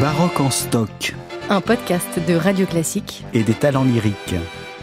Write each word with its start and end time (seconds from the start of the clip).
Baroque 0.00 0.38
en 0.38 0.50
stock. 0.50 1.14
Un 1.50 1.60
podcast 1.60 2.20
de 2.28 2.34
Radio 2.34 2.66
Classique. 2.66 3.24
Et 3.34 3.42
des 3.42 3.54
talents 3.54 3.82
lyriques. 3.82 4.36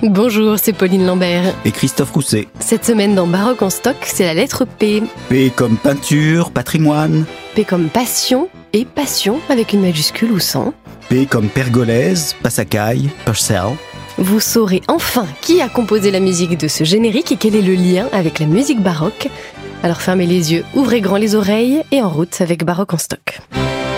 Bonjour, 0.03 0.59
c'est 0.59 0.73
Pauline 0.73 1.05
Lambert. 1.05 1.53
Et 1.63 1.71
Christophe 1.71 2.11
Rousset. 2.11 2.49
Cette 2.59 2.83
semaine 2.83 3.15
dans 3.15 3.25
Baroque 3.25 3.61
en 3.61 3.69
stock, 3.69 3.95
c'est 4.01 4.25
la 4.25 4.33
lettre 4.33 4.65
P. 4.65 5.03
P 5.29 5.53
comme 5.55 5.77
peinture, 5.77 6.51
patrimoine. 6.51 7.23
P 7.55 7.63
comme 7.63 7.87
passion 7.87 8.49
et 8.73 8.83
passion 8.83 9.39
avec 9.47 9.71
une 9.71 9.81
majuscule 9.81 10.33
ou 10.33 10.39
sans. 10.39 10.73
P 11.07 11.27
comme 11.27 11.47
pergolaise, 11.47 12.35
passacaille, 12.43 13.09
Purcell. 13.23 13.77
Vous 14.17 14.41
saurez 14.41 14.81
enfin 14.89 15.27
qui 15.39 15.61
a 15.61 15.69
composé 15.69 16.11
la 16.11 16.19
musique 16.19 16.57
de 16.57 16.67
ce 16.67 16.83
générique 16.83 17.31
et 17.31 17.37
quel 17.37 17.55
est 17.55 17.61
le 17.61 17.75
lien 17.75 18.09
avec 18.11 18.39
la 18.39 18.47
musique 18.47 18.81
baroque. 18.81 19.29
Alors 19.81 20.01
fermez 20.01 20.25
les 20.25 20.51
yeux, 20.51 20.65
ouvrez 20.73 20.99
grand 20.99 21.17
les 21.17 21.35
oreilles 21.35 21.83
et 21.93 22.01
en 22.01 22.09
route 22.09 22.41
avec 22.41 22.65
Baroque 22.65 22.93
en 22.93 22.97
stock. 22.97 23.39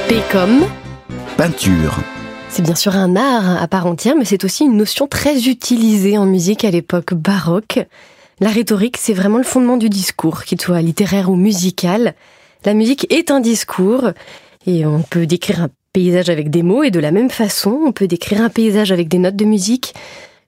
P 0.10 0.18
comme 0.32 0.66
Peinture. 1.38 2.00
C'est 2.50 2.64
bien 2.64 2.74
sûr 2.74 2.96
un 2.96 3.16
art 3.16 3.62
à 3.62 3.68
part 3.68 3.86
entière, 3.86 4.16
mais 4.18 4.26
c'est 4.26 4.44
aussi 4.44 4.64
une 4.64 4.76
notion 4.76 5.06
très 5.06 5.48
utilisée 5.48 6.18
en 6.18 6.26
musique 6.26 6.66
à 6.66 6.72
l'époque 6.72 7.14
baroque. 7.14 7.78
La 8.40 8.50
rhétorique, 8.50 8.98
c'est 8.98 9.14
vraiment 9.14 9.38
le 9.38 9.44
fondement 9.44 9.78
du 9.78 9.88
discours, 9.88 10.46
qu'il 10.46 10.60
soit 10.60 10.82
littéraire 10.82 11.30
ou 11.30 11.36
musical. 11.36 12.16
La 12.66 12.74
musique 12.74 13.06
est 13.14 13.30
un 13.30 13.40
discours, 13.40 14.14
et 14.66 14.88
on 14.88 15.04
peut 15.04 15.28
décrire 15.28 15.62
un 15.62 15.70
paysage 15.94 16.32
avec 16.32 16.50
des 16.50 16.64
mots, 16.64 16.82
et 16.82 16.90
de 16.90 17.00
la 17.00 17.12
même 17.12 17.30
façon, 17.30 17.82
on 17.86 17.92
peut 17.92 18.08
décrire 18.08 18.42
un 18.42 18.50
paysage 18.50 18.92
avec 18.92 19.08
des 19.08 19.20
notes 19.20 19.36
de 19.36 19.46
musique, 19.46 19.94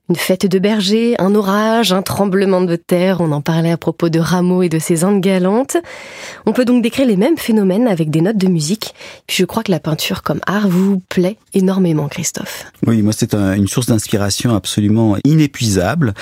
une 0.09 0.15
fête 0.15 0.47
de 0.47 0.59
berger, 0.59 1.15
un 1.19 1.35
orage, 1.35 1.93
un 1.93 2.01
tremblement 2.01 2.61
de 2.61 2.75
terre, 2.75 3.21
on 3.21 3.31
en 3.31 3.41
parlait 3.41 3.71
à 3.71 3.77
propos 3.77 4.09
de 4.09 4.19
Rameau 4.19 4.63
et 4.63 4.69
de 4.69 4.79
ses 4.79 5.03
Indes 5.03 5.21
galantes. 5.21 5.77
On 6.45 6.53
peut 6.53 6.65
donc 6.65 6.81
décrire 6.81 7.07
les 7.07 7.15
mêmes 7.15 7.37
phénomènes 7.37 7.87
avec 7.87 8.09
des 8.09 8.21
notes 8.21 8.37
de 8.37 8.47
musique. 8.47 8.95
Je 9.29 9.45
crois 9.45 9.63
que 9.63 9.71
la 9.71 9.79
peinture 9.79 10.23
comme 10.23 10.41
art 10.47 10.67
vous 10.67 10.99
plaît 11.09 11.37
énormément, 11.53 12.07
Christophe. 12.07 12.65
Oui, 12.87 13.01
moi 13.01 13.13
c'est 13.15 13.33
une 13.35 13.67
source 13.67 13.87
d'inspiration 13.87 14.55
absolument 14.55 15.17
inépuisable. 15.23 16.13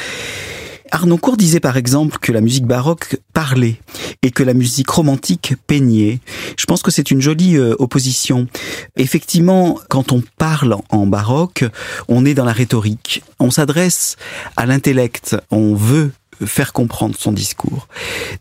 Arnoncourt 0.92 1.38
disait 1.38 1.60
par 1.60 1.78
exemple 1.78 2.18
que 2.20 2.32
la 2.32 2.42
musique 2.42 2.66
baroque 2.66 3.18
parlait 3.34 3.80
et 4.22 4.32
que 4.32 4.44
la 4.44 4.54
musique 4.54 4.90
romantique 4.90 5.56
peignait. 5.68 6.20
Je 6.58 6.66
pense 6.66 6.82
que 6.82 6.92
c'est 6.92 7.12
une 7.12 7.22
jolie 7.22 7.58
euh, 7.58 7.76
opposition. 7.80 8.48
Effectivement, 8.96 9.80
quand 9.90 10.12
on 10.12 10.24
parle 10.38 10.78
en 10.90 11.06
baroque, 11.06 11.66
on 12.08 12.26
est 12.26 12.34
dans 12.34 12.46
la 12.46 12.54
rhétorique. 12.54 13.24
On 13.40 13.52
s'adresse 13.52 14.16
à 14.56 14.66
l'intellect. 14.66 15.38
On 15.52 15.76
veut 15.76 16.12
faire 16.46 16.74
comprendre 16.74 17.16
son 17.18 17.32
discours. 17.32 17.88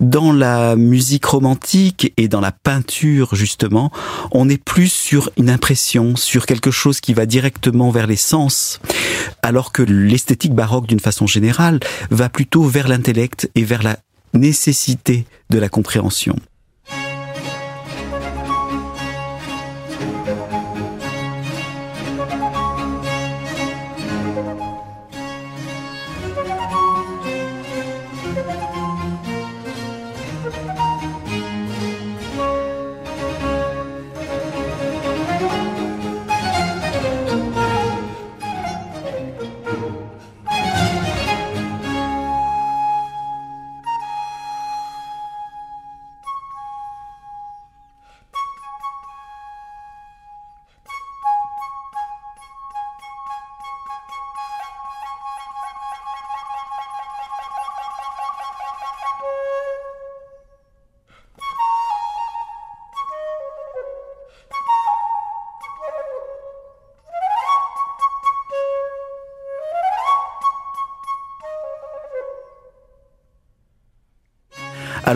Dans 0.01 0.33
la 0.33 0.77
musique 0.77 1.25
romantique 1.25 2.13
et 2.17 2.29
dans 2.29 2.41
la 2.41 2.53
peinture, 2.53 3.35
justement, 3.35 3.91
on 4.33 4.49
est 4.49 4.63
plus 4.63 4.93
sur 4.93 5.31
une 5.37 5.51
impression, 5.51 6.17
sur 6.17 6.47
quelque 6.47 6.71
chose 6.71 7.01
qui 7.01 7.15
va 7.15 7.27
directement 7.27 7.91
vers 7.91 8.07
les 8.07 8.17
sens, 8.17 8.81
alors 9.43 9.73
que 9.73 9.83
l'esthétique 9.83 10.55
baroque, 10.55 10.87
d'une 10.87 11.01
façon 11.01 11.27
générale, 11.27 11.81
va 12.11 12.29
plutôt 12.29 12.65
vers 12.65 12.89
l'intellect 12.89 13.51
et 13.55 13.65
vers 13.65 13.83
la 13.83 13.99
nécessité 14.35 15.27
de 15.51 15.59
la 15.59 15.69
compréhension. 15.69 16.37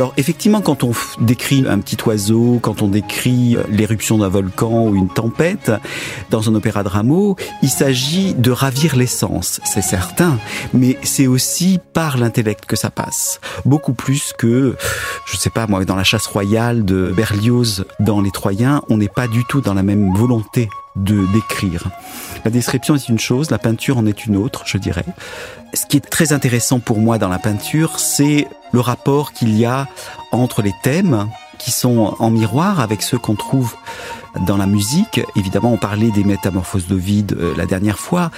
Alors 0.01 0.15
effectivement, 0.17 0.63
quand 0.63 0.83
on 0.83 0.93
décrit 1.21 1.67
un 1.69 1.79
petit 1.79 1.99
oiseau, 2.07 2.59
quand 2.63 2.81
on 2.81 2.89
décrit 2.89 3.59
l'éruption 3.69 4.17
d'un 4.17 4.31
volcan 4.31 4.87
ou 4.87 4.95
une 4.95 5.11
tempête 5.11 5.71
dans 6.31 6.49
un 6.49 6.55
opéra 6.55 6.83
de 6.83 6.89
Rameau, 6.89 7.37
il 7.63 7.69
s'agit 7.69 8.33
de 8.33 8.51
ravir 8.51 8.97
l'essence, 8.97 9.61
c'est 9.63 9.83
certain, 9.83 10.39
mais 10.73 10.97
c'est 11.03 11.27
aussi 11.27 11.81
par 11.93 12.17
l'intellect 12.17 12.65
que 12.65 12.77
ça 12.77 12.89
passe, 12.89 13.43
beaucoup 13.67 13.93
plus 13.93 14.33
que, 14.33 14.75
je 15.27 15.37
sais 15.37 15.51
pas 15.51 15.67
moi, 15.67 15.85
dans 15.85 15.97
la 15.97 16.05
chasse 16.05 16.27
royale 16.27 16.87
de 16.87 17.13
Berlioz 17.15 17.85
dans 17.99 18.23
Les 18.23 18.31
Troyens, 18.31 18.81
on 18.89 18.97
n'est 18.97 19.09
pas 19.09 19.29
du 19.29 19.45
tout 19.45 19.61
dans 19.61 19.75
la 19.75 19.83
même 19.83 20.15
volonté 20.15 20.71
de 20.97 21.27
décrire. 21.33 21.91
La 22.45 22.51
description 22.51 22.95
est 22.95 23.09
une 23.09 23.19
chose, 23.19 23.51
la 23.51 23.59
peinture 23.59 23.99
en 23.99 24.07
est 24.07 24.27
une 24.27 24.37
autre, 24.37 24.63
je 24.67 24.79
dirais. 24.79 25.05
Ce 25.75 25.87
qui 25.87 25.97
est 25.97 26.11
très 26.11 26.33
intéressant 26.33 26.81
pour 26.81 26.99
moi 26.99 27.19
dans 27.19 27.29
la 27.29 27.39
peinture, 27.39 27.99
c'est 27.99 28.49
le 28.73 28.81
rapport 28.81 29.33
qu'il 29.33 29.57
y 29.57 29.65
a 29.65 29.87
entre 30.33 30.63
les 30.63 30.75
thèmes 30.83 31.29
qui 31.59 31.71
sont 31.71 32.17
en 32.19 32.31
miroir 32.31 32.81
avec 32.81 33.03
ceux 33.03 33.19
qu'on 33.19 33.35
trouve 33.35 33.75
dans 34.47 34.57
la 34.57 34.67
musique. 34.67 35.21
Évidemment, 35.37 35.73
on 35.73 35.77
parlait 35.77 36.11
des 36.11 36.25
métamorphoses 36.25 36.87
d'Ovide 36.87 37.37
euh, 37.39 37.55
la 37.57 37.67
dernière 37.67 37.99
fois 37.99 38.31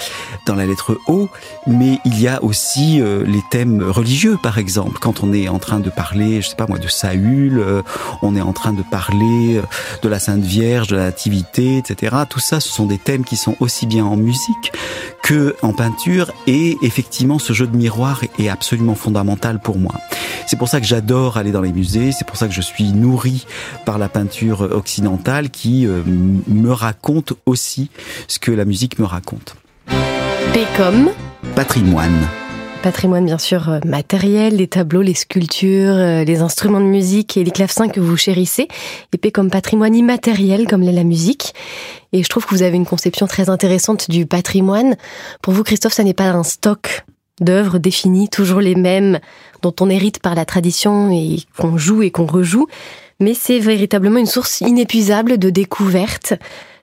dans 0.46 0.54
la 0.54 0.66
lettre 0.66 0.98
O, 1.06 1.28
mais 1.66 1.98
il 2.04 2.20
y 2.20 2.28
a 2.28 2.42
aussi 2.42 3.00
euh, 3.00 3.24
les 3.26 3.42
thèmes 3.50 3.82
religieux, 3.82 4.38
par 4.42 4.58
exemple. 4.58 4.98
Quand 5.00 5.22
on 5.22 5.32
est 5.32 5.48
en 5.48 5.58
train 5.58 5.80
de 5.80 5.90
parler, 5.90 6.42
je 6.42 6.48
sais 6.48 6.56
pas 6.56 6.66
moi, 6.66 6.78
de 6.78 6.88
Saül, 6.88 7.58
euh, 7.58 7.82
on 8.22 8.36
est 8.36 8.40
en 8.40 8.52
train 8.52 8.72
de 8.72 8.82
parler 8.82 9.60
de 10.02 10.08
la 10.08 10.18
Sainte 10.18 10.42
Vierge, 10.42 10.88
de 10.88 10.96
la 10.96 11.04
Nativité, 11.04 11.78
etc. 11.78 12.16
Tout 12.28 12.40
ça, 12.40 12.60
ce 12.60 12.68
sont 12.68 12.86
des 12.86 12.98
thèmes 12.98 13.24
qui 13.24 13.36
sont 13.36 13.56
aussi 13.60 13.86
bien 13.86 14.04
en 14.04 14.16
musique 14.16 14.72
que 15.22 15.54
en 15.62 15.72
peinture, 15.72 16.32
et 16.46 16.76
effectivement, 16.82 17.38
ce 17.38 17.52
jeu 17.52 17.66
de 17.66 17.76
miroir 17.76 18.22
est 18.38 18.48
absolument 18.48 18.94
fondamental 18.94 19.60
pour 19.60 19.78
moi. 19.78 19.94
C'est 20.46 20.58
pour 20.58 20.68
ça 20.68 20.80
que 20.80 20.86
j'adore 20.86 21.36
aller 21.36 21.52
dans 21.52 21.60
les 21.60 21.72
musées, 21.72 22.12
c'est 22.12 22.26
pour 22.26 22.36
ça 22.36 22.48
que 22.48 22.54
je 22.54 22.60
suis 22.60 22.92
nourri 22.92 23.46
par 23.86 23.98
la 23.98 24.08
peinture 24.08 24.62
occidentale 24.62 25.50
qui 25.50 25.86
euh, 25.86 26.02
me 26.04 26.70
raconte 26.72 27.34
aussi 27.46 27.90
ce 28.28 28.38
que 28.38 28.50
la 28.50 28.64
musique 28.64 28.98
me 28.98 29.04
raconte. 29.04 29.56
P 30.52 30.66
comme 30.76 31.10
Patrimoine. 31.54 32.41
Patrimoine 32.82 33.24
bien 33.24 33.38
sûr 33.38 33.68
euh, 33.68 33.78
matériel, 33.84 34.56
les 34.56 34.66
tableaux, 34.66 35.02
les 35.02 35.14
sculptures, 35.14 35.94
euh, 35.94 36.24
les 36.24 36.40
instruments 36.40 36.80
de 36.80 36.86
musique 36.86 37.36
et 37.36 37.44
les 37.44 37.52
clavecins 37.52 37.88
que 37.88 38.00
vous 38.00 38.16
chérissez. 38.16 38.66
P 39.20 39.30
comme 39.30 39.50
patrimoine 39.50 39.94
immatériel 39.94 40.66
comme 40.66 40.82
l'est 40.82 40.90
la 40.90 41.04
musique. 41.04 41.54
Et 42.12 42.24
je 42.24 42.28
trouve 42.28 42.44
que 42.44 42.52
vous 42.52 42.62
avez 42.62 42.76
une 42.76 42.84
conception 42.84 43.28
très 43.28 43.48
intéressante 43.48 44.10
du 44.10 44.26
patrimoine. 44.26 44.96
Pour 45.42 45.52
vous, 45.52 45.62
Christophe, 45.62 45.92
ça 45.92 46.02
n'est 46.02 46.12
pas 46.12 46.30
un 46.30 46.42
stock 46.42 47.04
d'œuvres 47.40 47.78
définies, 47.78 48.28
toujours 48.28 48.60
les 48.60 48.74
mêmes, 48.74 49.20
dont 49.62 49.74
on 49.80 49.88
hérite 49.88 50.18
par 50.18 50.34
la 50.34 50.44
tradition 50.44 51.10
et 51.12 51.38
qu'on 51.56 51.78
joue 51.78 52.02
et 52.02 52.10
qu'on 52.10 52.26
rejoue, 52.26 52.66
mais 53.20 53.34
c'est 53.34 53.60
véritablement 53.60 54.18
une 54.18 54.26
source 54.26 54.60
inépuisable 54.60 55.38
de 55.38 55.50
découvertes, 55.50 56.34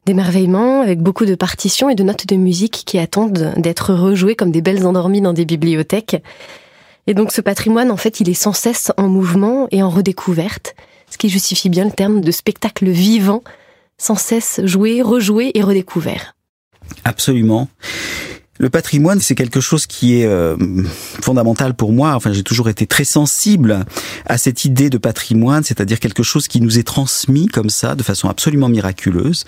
d'émerveillement, 0.06 0.82
avec 0.82 1.00
beaucoup 1.00 1.26
de 1.26 1.36
partitions 1.36 1.90
et 1.90 1.96
de 1.96 2.04
notes 2.04 2.28
de 2.28 2.36
musique 2.36 2.84
qui 2.86 2.98
attendent 2.98 3.54
d'être 3.58 3.94
rejouées 3.94 4.36
comme 4.36 4.52
des 4.52 4.62
belles 4.62 4.86
endormies 4.86 5.22
dans 5.22 5.34
des 5.34 5.46
bibliothèques. 5.46 6.22
Et 7.08 7.14
donc 7.14 7.32
ce 7.32 7.42
patrimoine, 7.42 7.92
en 7.92 7.98
fait, 7.98 8.20
il 8.20 8.30
est 8.30 8.34
sans 8.34 8.54
cesse 8.54 8.92
en 8.98 9.08
mouvement 9.08 9.68
et 9.72 9.84
en 9.84 9.90
redécouverte, 9.90 10.76
ce 11.10 11.18
qui 11.18 11.30
justifie 11.30 11.70
bien 11.70 11.86
le 11.86 11.92
terme 11.92 12.22
de 12.22 12.32
spectacle 12.32 12.90
vivant, 12.90 13.44
sans 13.98 14.16
cesse 14.16 14.62
joué, 14.64 15.02
rejoué 15.02 15.52
et 15.56 15.62
redécouvert. 15.62 16.36
Absolument. 17.04 17.68
Le 18.62 18.70
patrimoine, 18.70 19.22
c'est 19.22 19.36
quelque 19.36 19.62
chose 19.62 19.88
qui 19.88 20.20
est 20.20 20.26
euh, 20.26 20.58
fondamental 21.22 21.76
pour 21.76 21.94
moi. 21.94 22.14
Enfin, 22.16 22.34
j'ai 22.34 22.44
toujours 22.44 22.68
été 22.68 22.86
très 22.86 23.06
sensible 23.06 23.86
à 24.26 24.38
cette 24.38 24.66
idée 24.66 24.90
de 24.90 24.98
patrimoine, 24.98 25.64
c'est-à-dire 25.64 25.98
quelque 26.02 26.24
chose 26.24 26.50
qui 26.50 26.60
nous 26.60 26.78
est 26.78 26.84
transmis 26.84 27.48
comme 27.48 27.70
ça, 27.70 27.96
de 27.96 28.04
façon 28.04 28.28
absolument 28.28 28.68
miraculeuse. 28.68 29.46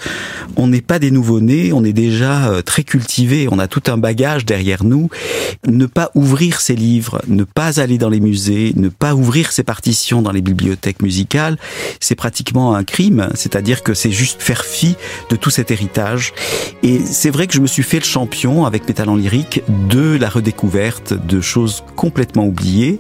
On 0.56 0.68
n'est 0.68 0.82
pas 0.82 0.98
des 0.98 1.12
nouveau-nés, 1.12 1.74
on 1.74 1.84
est 1.84 1.92
déjà 1.92 2.48
euh, 2.48 2.62
très 2.62 2.86
cultivés, 2.86 3.50
on 3.52 3.60
a 3.60 3.68
tout 3.68 3.84
un 3.88 3.98
bagage 3.98 4.46
derrière 4.46 4.86
nous. 4.86 5.10
Ne 5.68 5.88
pas 5.88 6.12
ouvrir 6.16 6.62
ses 6.62 6.78
livres, 6.78 7.22
ne 7.28 7.44
pas 7.44 7.82
aller 7.82 7.98
dans 7.98 8.10
les 8.10 8.22
musées, 8.22 8.72
ne 8.78 8.88
pas 8.88 9.14
ouvrir 9.14 9.52
ses 9.52 9.64
partitions 9.64 10.22
dans 10.22 10.32
les 10.32 10.42
bibliothèques 10.42 11.02
musicales, 11.02 11.58
c'est 12.00 12.16
pratiquement 12.16 12.76
un 12.76 12.86
crime. 12.86 13.28
C'est-à-dire 13.34 13.84
que 13.84 13.94
c'est 13.94 14.12
juste 14.12 14.42
faire 14.42 14.64
fi 14.64 14.96
de 15.30 15.36
tout 15.36 15.50
cet 15.50 15.70
héritage. 15.70 16.32
Et 16.82 17.02
c'est 17.06 17.30
vrai 17.30 17.48
que 17.48 17.54
je 17.54 17.60
me 17.60 17.68
suis 17.68 17.84
fait 17.84 18.00
le 18.00 18.06
champion 18.06 18.66
avec 18.66 18.88
mes 18.88 19.01
talents 19.02 19.16
de 19.90 20.16
la 20.16 20.30
redécouverte 20.30 21.14
de 21.14 21.42
choses 21.42 21.84
complètement 21.96 22.46
oubliées. 22.46 23.00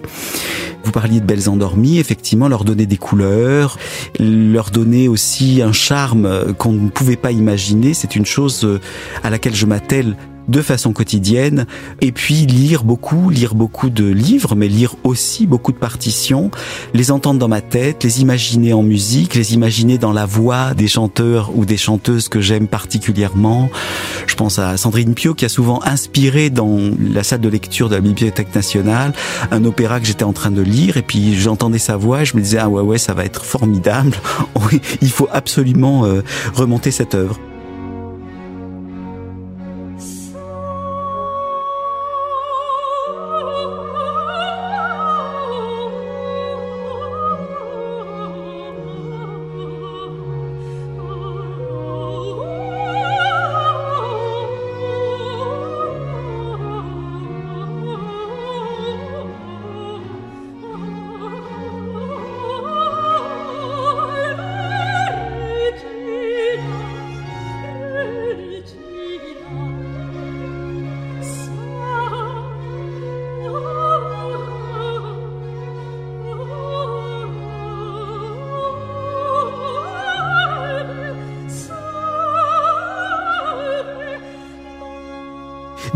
Vous 0.83 0.92
parliez 0.92 1.19
de 1.19 1.25
Belles 1.25 1.48
Endormies, 1.48 2.00
effectivement, 2.00 2.48
leur 2.48 2.63
donner 2.63 2.88
des 2.88 2.98
couleurs, 2.98 3.77
leur 4.18 4.71
donner 4.71 5.07
aussi 5.07 5.62
un 5.62 5.74
charme 5.74 6.56
qu'on 6.57 6.71
ne 6.71 6.89
pouvait 6.89 7.18
pas 7.18 7.31
imaginer. 7.31 7.94
C'est 7.94 8.15
une 8.15 8.25
chose 8.25 8.80
à 9.24 9.30
laquelle 9.30 9.53
je 9.53 9.68
m'attelle 9.68 10.15
de 10.51 10.62
façon 10.62 10.94
quotidienne 10.94 11.65
et 12.01 12.12
puis 12.12 12.45
lire 12.45 12.83
beaucoup, 12.83 13.30
lire 13.30 13.56
beaucoup 13.56 13.89
de 13.89 14.06
livres, 14.06 14.56
mais 14.56 14.68
lire 14.68 14.95
aussi 15.03 15.48
beaucoup 15.48 15.71
de 15.71 15.77
partitions, 15.77 16.51
les 16.94 17.12
entendre 17.12 17.39
dans 17.39 17.48
ma 17.48 17.62
tête, 17.62 18.03
les 18.03 18.21
imaginer 18.21 18.74
en 18.74 18.83
musique, 18.83 19.33
les 19.36 19.53
imaginer 19.53 19.98
dans 19.98 20.12
la 20.12 20.25
voix 20.25 20.74
des 20.74 20.88
chanteurs 20.88 21.51
ou 21.56 21.65
des 21.65 21.77
chanteuses 21.77 22.27
que 22.27 22.42
j'aime 22.42 22.68
particulièrement. 22.68 23.69
Je 24.27 24.36
pense 24.36 24.59
à 24.59 24.77
Sandrine 24.77 25.13
Pio 25.13 25.33
qui 25.33 25.45
a 25.45 25.50
souvent 25.50 25.81
inspiré 25.83 26.50
dans 26.50 26.80
la 27.00 27.24
salle 27.24 27.42
de 27.42 27.50
lecture 27.50 27.89
de 27.89 27.95
la 27.95 28.01
Bibliothèque 28.01 28.53
nationale 28.53 29.13
un 29.51 29.63
opéra 29.65 30.00
que 30.00 30.06
j'étais 30.06 30.24
en 30.24 30.33
train 30.33 30.51
de 30.51 30.62
lire 30.62 30.98
et 30.98 31.01
puis 31.01 31.39
j'entendais 31.39 31.80
sa 31.80 31.95
voix 31.95 32.24
je 32.24 32.36
me 32.36 32.42
disais 32.42 32.57
ah 32.57 32.69
ouais 32.69 32.81
ouais 32.81 32.98
ça 32.98 33.13
va 33.13 33.24
être 33.25 33.45
formidable. 33.45 34.12
Il 35.01 35.09
faut 35.09 35.30
absolument 35.31 36.06
euh, 36.06 36.21
remonter 36.53 36.92
cette 36.92 37.15
œuvre. 37.15 37.39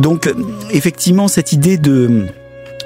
Donc 0.06 0.32
effectivement, 0.70 1.28
cette 1.28 1.52
idée 1.52 1.80
de 1.80 2.28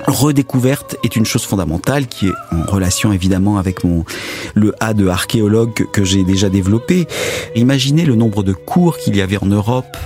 redécouverte 0.07 0.95
est 1.04 1.18
une 1.18 1.25
chose 1.25 1.44
fondamentale 1.44 2.07
qui 2.07 2.27
est 2.27 2.33
en 2.54 2.63
relation 2.71 3.12
évidemment 3.12 3.57
avec 3.57 3.83
mon 3.83 4.06
le 4.54 4.74
A 4.80 4.94
de 4.94 5.06
archéologue 5.06 5.86
que 5.92 6.06
j'ai 6.06 6.24
déjà 6.24 6.48
développé. 6.48 7.07
Imaginez 7.56 8.06
le 8.06 8.16
nombre 8.16 8.42
de 8.42 8.54
cours 8.54 8.98
qu'il 8.98 9.18
y 9.18 9.21
avait 9.21 9.36
en 9.44 9.48
Europe, 9.48 9.98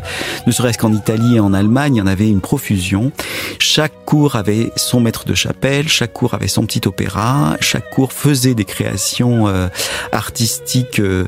ne 0.46 0.52
serait-ce 0.52 0.78
qu'en 0.78 0.94
Italie 0.94 1.36
et 1.36 1.40
en 1.40 1.54
Allemagne, 1.54 1.96
il 1.96 2.00
y 2.00 2.02
en 2.02 2.08
avait 2.08 2.30
une 2.30 2.42
profusion. 2.42 3.12
Chaque 3.60 4.06
cours 4.06 4.36
avait 4.36 4.72
son 4.76 5.00
maître 5.00 5.26
de 5.26 5.34
chapelle, 5.34 5.88
chaque 5.88 6.14
cours 6.14 6.34
avait 6.34 6.48
son 6.48 6.66
petit 6.66 6.82
opéra, 6.88 7.58
chaque 7.62 7.90
cours 7.90 8.14
faisait 8.14 8.54
des 8.54 8.66
créations 8.66 9.48
euh, 9.48 9.68
artistiques 10.12 11.00
euh, 11.00 11.26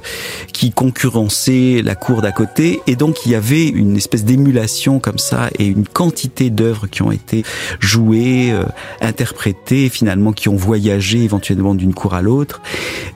qui 0.54 0.72
concurrençaient 0.72 1.82
la 1.84 1.96
cour 1.96 2.22
d'à 2.22 2.32
côté 2.32 2.82
et 2.88 2.96
donc 2.96 3.26
il 3.26 3.32
y 3.32 3.36
avait 3.36 3.68
une 3.68 3.98
espèce 3.98 4.24
d'émulation 4.24 5.00
comme 5.00 5.18
ça 5.18 5.50
et 5.58 5.66
une 5.66 5.88
quantité 5.88 6.50
d'œuvres 6.50 6.88
qui 6.88 7.02
ont 7.02 7.12
été 7.12 7.44
jouées 7.80 8.52
euh, 8.52 8.64
interprétés 9.02 9.90
finalement 9.90 10.34
qui 10.34 10.50
ont 10.50 10.56
voyagé 10.56 11.24
éventuellement 11.24 11.76
d'une 11.76 11.94
cour 11.94 12.14
à 12.14 12.22
l'autre 12.22 12.62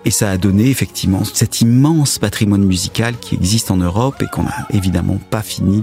et 0.06 0.12
ça 0.12 0.32
a 0.32 0.38
donné 0.38 0.70
effectivement 0.70 1.24
cet 1.26 1.62
immense 1.62 2.18
patrimoine 2.20 2.64
musical 2.64 3.16
qui 3.20 3.36
existe 3.36 3.72
en 3.72 3.78
Europe 3.78 4.16
et 4.22 4.28
qu'on 4.28 4.44
n'a 4.44 4.68
évidemment 4.72 5.20
pas 5.30 5.42
fini 5.42 5.82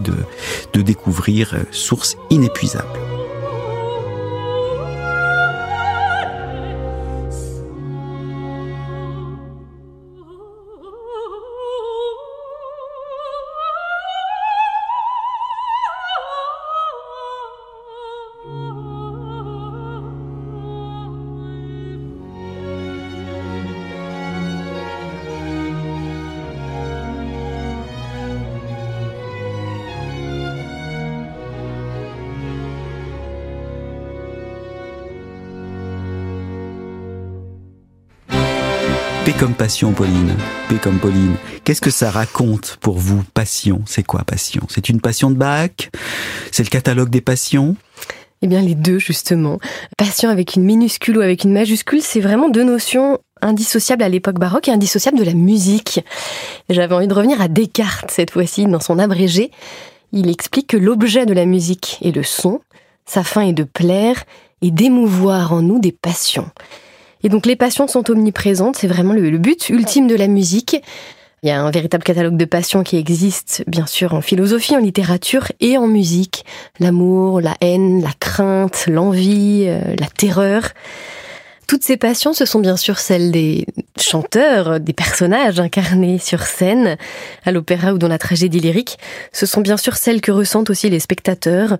de, 0.72 0.82
découvrir, 0.82 1.54
euh, 1.54 1.64
source 1.70 2.16
inépuisable. 2.30 2.88
P 39.26 39.32
comme 39.32 39.54
passion, 39.54 39.90
Pauline. 39.90 40.36
P 40.68 40.76
comme 40.76 41.00
Pauline. 41.00 41.34
Qu'est-ce 41.64 41.80
que 41.80 41.90
ça 41.90 42.12
raconte 42.12 42.76
pour 42.80 42.96
vous, 42.96 43.24
passion? 43.34 43.82
C'est 43.84 44.04
quoi 44.04 44.22
passion? 44.22 44.62
C'est 44.68 44.88
une 44.88 45.00
passion 45.00 45.32
de 45.32 45.34
Bach 45.34 45.90
C'est 46.52 46.62
le 46.62 46.68
catalogue 46.68 47.10
des 47.10 47.20
passions? 47.20 47.74
Eh 48.40 48.46
bien, 48.46 48.62
les 48.62 48.76
deux, 48.76 49.00
justement. 49.00 49.58
Passion 49.98 50.30
avec 50.30 50.54
une 50.54 50.62
minuscule 50.62 51.18
ou 51.18 51.22
avec 51.22 51.42
une 51.42 51.52
majuscule, 51.52 52.02
c'est 52.02 52.20
vraiment 52.20 52.48
deux 52.48 52.62
notions 52.62 53.18
indissociables 53.42 54.04
à 54.04 54.08
l'époque 54.08 54.38
baroque 54.38 54.68
et 54.68 54.70
indissociables 54.70 55.18
de 55.18 55.24
la 55.24 55.34
musique. 55.34 56.04
J'avais 56.70 56.94
envie 56.94 57.08
de 57.08 57.14
revenir 57.14 57.40
à 57.40 57.48
Descartes, 57.48 58.12
cette 58.12 58.30
fois-ci, 58.30 58.66
dans 58.66 58.78
son 58.78 59.00
abrégé. 59.00 59.50
Il 60.12 60.30
explique 60.30 60.68
que 60.68 60.76
l'objet 60.76 61.26
de 61.26 61.34
la 61.34 61.46
musique 61.46 61.98
est 62.00 62.14
le 62.14 62.22
son, 62.22 62.60
sa 63.06 63.24
fin 63.24 63.40
est 63.40 63.52
de 63.52 63.64
plaire 63.64 64.22
et 64.62 64.70
d'émouvoir 64.70 65.52
en 65.52 65.62
nous 65.62 65.80
des 65.80 65.90
passions. 65.90 66.48
Et 67.22 67.28
donc 67.28 67.46
les 67.46 67.56
passions 67.56 67.88
sont 67.88 68.10
omniprésentes, 68.10 68.76
c'est 68.76 68.86
vraiment 68.86 69.12
le, 69.12 69.38
but 69.38 69.68
ultime 69.68 70.06
de 70.06 70.14
la 70.14 70.28
musique. 70.28 70.82
Il 71.42 71.48
y 71.48 71.52
a 71.52 71.60
un 71.60 71.70
véritable 71.70 72.02
catalogue 72.02 72.36
de 72.36 72.44
passions 72.44 72.82
qui 72.82 72.96
existe, 72.96 73.62
bien 73.66 73.86
sûr, 73.86 74.14
en 74.14 74.20
philosophie, 74.20 74.74
en 74.74 74.80
littérature 74.80 75.52
et 75.60 75.76
en 75.76 75.86
musique. 75.86 76.44
L'amour, 76.80 77.40
la 77.40 77.54
haine, 77.60 78.02
la 78.02 78.12
crainte, 78.18 78.86
l'envie, 78.88 79.64
euh, 79.66 79.94
la 79.98 80.06
terreur. 80.06 80.62
Toutes 81.66 81.82
ces 81.82 81.96
passions, 81.96 82.32
ce 82.32 82.44
sont 82.44 82.60
bien 82.60 82.76
sûr 82.76 82.98
celles 82.98 83.32
des 83.32 83.66
chanteurs, 83.98 84.78
des 84.78 84.92
personnages 84.92 85.58
incarnés 85.58 86.18
sur 86.18 86.42
scène, 86.42 86.96
à 87.44 87.50
l'opéra 87.50 87.92
ou 87.92 87.98
dans 87.98 88.06
la 88.06 88.18
tragédie 88.18 88.60
lyrique. 88.60 88.98
Ce 89.32 89.46
sont 89.46 89.62
bien 89.62 89.76
sûr 89.76 89.96
celles 89.96 90.20
que 90.20 90.30
ressentent 90.30 90.70
aussi 90.70 90.88
les 90.90 91.00
spectateurs. 91.00 91.78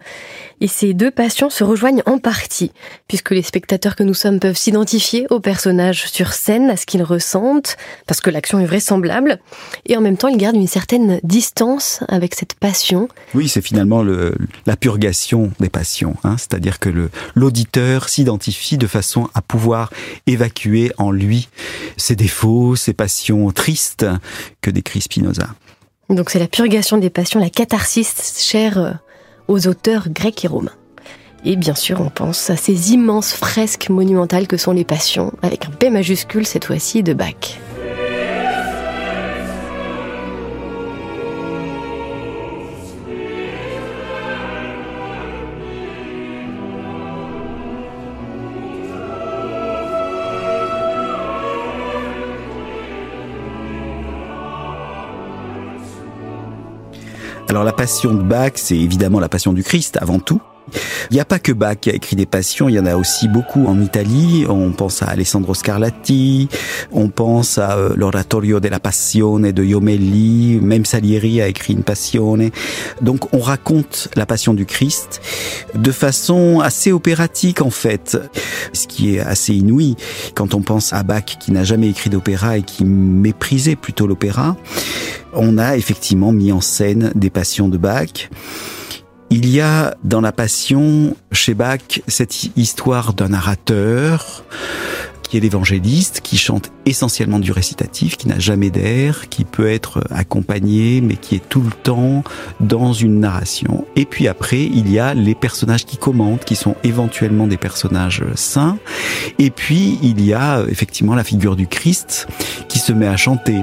Et 0.60 0.66
ces 0.66 0.92
deux 0.92 1.10
passions 1.12 1.50
se 1.50 1.62
rejoignent 1.62 2.02
en 2.06 2.18
partie, 2.18 2.72
puisque 3.06 3.30
les 3.30 3.42
spectateurs 3.42 3.94
que 3.94 4.02
nous 4.02 4.14
sommes 4.14 4.40
peuvent 4.40 4.56
s'identifier 4.56 5.26
aux 5.30 5.38
personnages 5.38 6.06
sur 6.06 6.32
scène, 6.32 6.70
à 6.70 6.76
ce 6.76 6.86
qu'ils 6.86 7.04
ressentent, 7.04 7.76
parce 8.06 8.20
que 8.20 8.30
l'action 8.30 8.58
est 8.58 8.66
vraisemblable, 8.66 9.38
et 9.84 9.96
en 9.96 10.00
même 10.00 10.16
temps 10.16 10.28
ils 10.28 10.38
gardent 10.38 10.56
une 10.56 10.66
certaine 10.66 11.20
distance 11.22 12.00
avec 12.08 12.34
cette 12.34 12.54
passion. 12.54 13.08
Oui, 13.34 13.48
c'est 13.48 13.60
finalement 13.60 14.02
le, 14.02 14.34
la 14.64 14.76
purgation 14.76 15.52
des 15.60 15.68
passions, 15.68 16.16
hein, 16.24 16.36
c'est-à-dire 16.38 16.80
que 16.80 16.88
l'auditeur 17.34 18.08
s'identifie 18.08 18.78
de 18.78 18.86
façon 18.86 19.28
à 19.34 19.42
pouvoir 19.42 19.75
évacuer 20.26 20.92
en 20.98 21.10
lui 21.10 21.48
ses 21.96 22.16
défauts, 22.16 22.76
ses 22.76 22.92
passions 22.92 23.50
tristes 23.52 24.06
que 24.60 24.70
décrit 24.70 25.00
Spinoza. 25.00 25.48
Donc 26.08 26.30
c'est 26.30 26.38
la 26.38 26.48
purgation 26.48 26.98
des 26.98 27.10
passions, 27.10 27.40
la 27.40 27.50
catharsis 27.50 28.40
chère 28.40 28.78
euh, 28.78 28.92
aux 29.48 29.66
auteurs 29.66 30.08
grecs 30.08 30.44
et 30.44 30.48
romains. 30.48 30.72
Et 31.44 31.56
bien 31.56 31.74
sûr, 31.74 32.00
on 32.00 32.10
pense 32.10 32.50
à 32.50 32.56
ces 32.56 32.92
immenses 32.92 33.32
fresques 33.32 33.88
monumentales 33.88 34.48
que 34.48 34.56
sont 34.56 34.72
les 34.72 34.84
Passions, 34.84 35.32
avec 35.42 35.66
un 35.66 35.70
P 35.70 35.90
majuscule 35.90 36.46
cette 36.46 36.64
fois-ci 36.64 37.02
de 37.02 37.12
Bach. 37.12 37.58
Passion 57.86 58.14
de 58.14 58.22
Bach, 58.24 58.50
c'est 58.56 58.76
évidemment 58.76 59.20
la 59.20 59.28
passion 59.28 59.52
du 59.52 59.62
Christ 59.62 59.96
avant 60.00 60.18
tout. 60.18 60.40
Il 61.12 61.14
n'y 61.14 61.20
a 61.20 61.24
pas 61.24 61.38
que 61.38 61.52
Bach 61.52 61.76
qui 61.80 61.88
a 61.88 61.94
écrit 61.94 62.16
des 62.16 62.26
passions, 62.26 62.68
il 62.68 62.74
y 62.74 62.80
en 62.80 62.86
a 62.86 62.96
aussi 62.96 63.28
beaucoup 63.28 63.64
en 63.68 63.80
Italie. 63.80 64.44
On 64.48 64.72
pense 64.72 65.04
à 65.04 65.06
Alessandro 65.06 65.54
Scarlatti, 65.54 66.48
on 66.90 67.10
pense 67.10 67.58
à 67.58 67.76
euh, 67.76 67.90
l'Oratorio 67.94 68.58
della 68.58 68.80
Passione 68.80 69.52
de 69.52 69.62
Iomelli, 69.62 70.58
même 70.60 70.84
Salieri 70.84 71.40
a 71.40 71.46
écrit 71.46 71.74
une 71.74 71.84
Passione. 71.84 72.50
Donc 73.02 73.32
on 73.32 73.38
raconte 73.38 74.08
la 74.16 74.26
passion 74.26 74.52
du 74.52 74.66
Christ 74.66 75.20
de 75.76 75.92
façon 75.92 76.58
assez 76.58 76.90
opératique 76.90 77.62
en 77.62 77.70
fait, 77.70 78.18
ce 78.72 78.88
qui 78.88 79.14
est 79.14 79.20
assez 79.20 79.54
inouï 79.54 79.94
quand 80.34 80.54
on 80.54 80.60
pense 80.60 80.92
à 80.92 81.04
Bach 81.04 81.36
qui 81.38 81.52
n'a 81.52 81.62
jamais 81.62 81.88
écrit 81.88 82.10
d'opéra 82.10 82.58
et 82.58 82.62
qui 82.64 82.84
méprisait 82.84 83.76
plutôt 83.76 84.08
l'opéra. 84.08 84.56
On 85.38 85.58
a 85.58 85.76
effectivement 85.76 86.32
mis 86.32 86.50
en 86.50 86.62
scène 86.62 87.12
des 87.14 87.28
passions 87.28 87.68
de 87.68 87.76
Bach. 87.76 88.30
Il 89.28 89.48
y 89.48 89.60
a 89.60 89.94
dans 90.02 90.22
la 90.22 90.32
Passion, 90.32 91.14
chez 91.30 91.52
Bach, 91.52 92.00
cette 92.08 92.56
histoire 92.56 93.12
d'un 93.12 93.28
narrateur 93.28 94.44
qui 95.28 95.36
est 95.36 95.40
l'évangéliste, 95.40 96.20
qui 96.22 96.38
chante 96.38 96.70
essentiellement 96.86 97.38
du 97.38 97.52
récitatif, 97.52 98.16
qui 98.16 98.28
n'a 98.28 98.38
jamais 98.38 98.70
d'air, 98.70 99.28
qui 99.28 99.44
peut 99.44 99.68
être 99.68 100.04
accompagné, 100.10 101.00
mais 101.02 101.16
qui 101.16 101.34
est 101.34 101.48
tout 101.48 101.60
le 101.60 101.72
temps 101.72 102.22
dans 102.60 102.92
une 102.92 103.20
narration. 103.20 103.84
Et 103.96 104.06
puis 104.06 104.28
après, 104.28 104.62
il 104.62 104.90
y 104.90 104.98
a 104.98 105.12
les 105.12 105.34
personnages 105.34 105.84
qui 105.84 105.98
commentent, 105.98 106.44
qui 106.44 106.56
sont 106.56 106.76
éventuellement 106.84 107.46
des 107.46 107.58
personnages 107.58 108.24
saints. 108.36 108.78
Et 109.38 109.50
puis, 109.50 109.98
il 110.02 110.24
y 110.24 110.32
a 110.32 110.64
effectivement 110.68 111.14
la 111.14 111.24
figure 111.24 111.56
du 111.56 111.66
Christ 111.66 112.28
qui 112.68 112.78
se 112.78 112.92
met 112.92 113.08
à 113.08 113.16
chanter. 113.16 113.56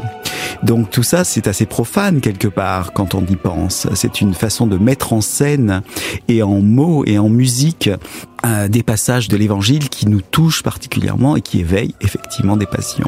Donc 0.63 0.89
tout 0.89 1.03
ça, 1.03 1.23
c'est 1.23 1.47
assez 1.47 1.65
profane 1.65 2.21
quelque 2.21 2.47
part 2.47 2.93
quand 2.93 3.15
on 3.15 3.25
y 3.25 3.35
pense. 3.35 3.87
C'est 3.95 4.21
une 4.21 4.33
façon 4.33 4.67
de 4.67 4.77
mettre 4.77 5.13
en 5.13 5.21
scène 5.21 5.81
et 6.27 6.43
en 6.43 6.61
mots 6.61 7.03
et 7.05 7.17
en 7.17 7.29
musique 7.29 7.89
euh, 8.45 8.67
des 8.67 8.83
passages 8.83 9.27
de 9.27 9.37
l'évangile 9.37 9.89
qui 9.89 10.07
nous 10.07 10.21
touchent 10.21 10.63
particulièrement 10.63 11.35
et 11.35 11.41
qui 11.41 11.59
éveillent 11.59 11.95
effectivement 12.01 12.57
des 12.57 12.65
passions. 12.65 13.07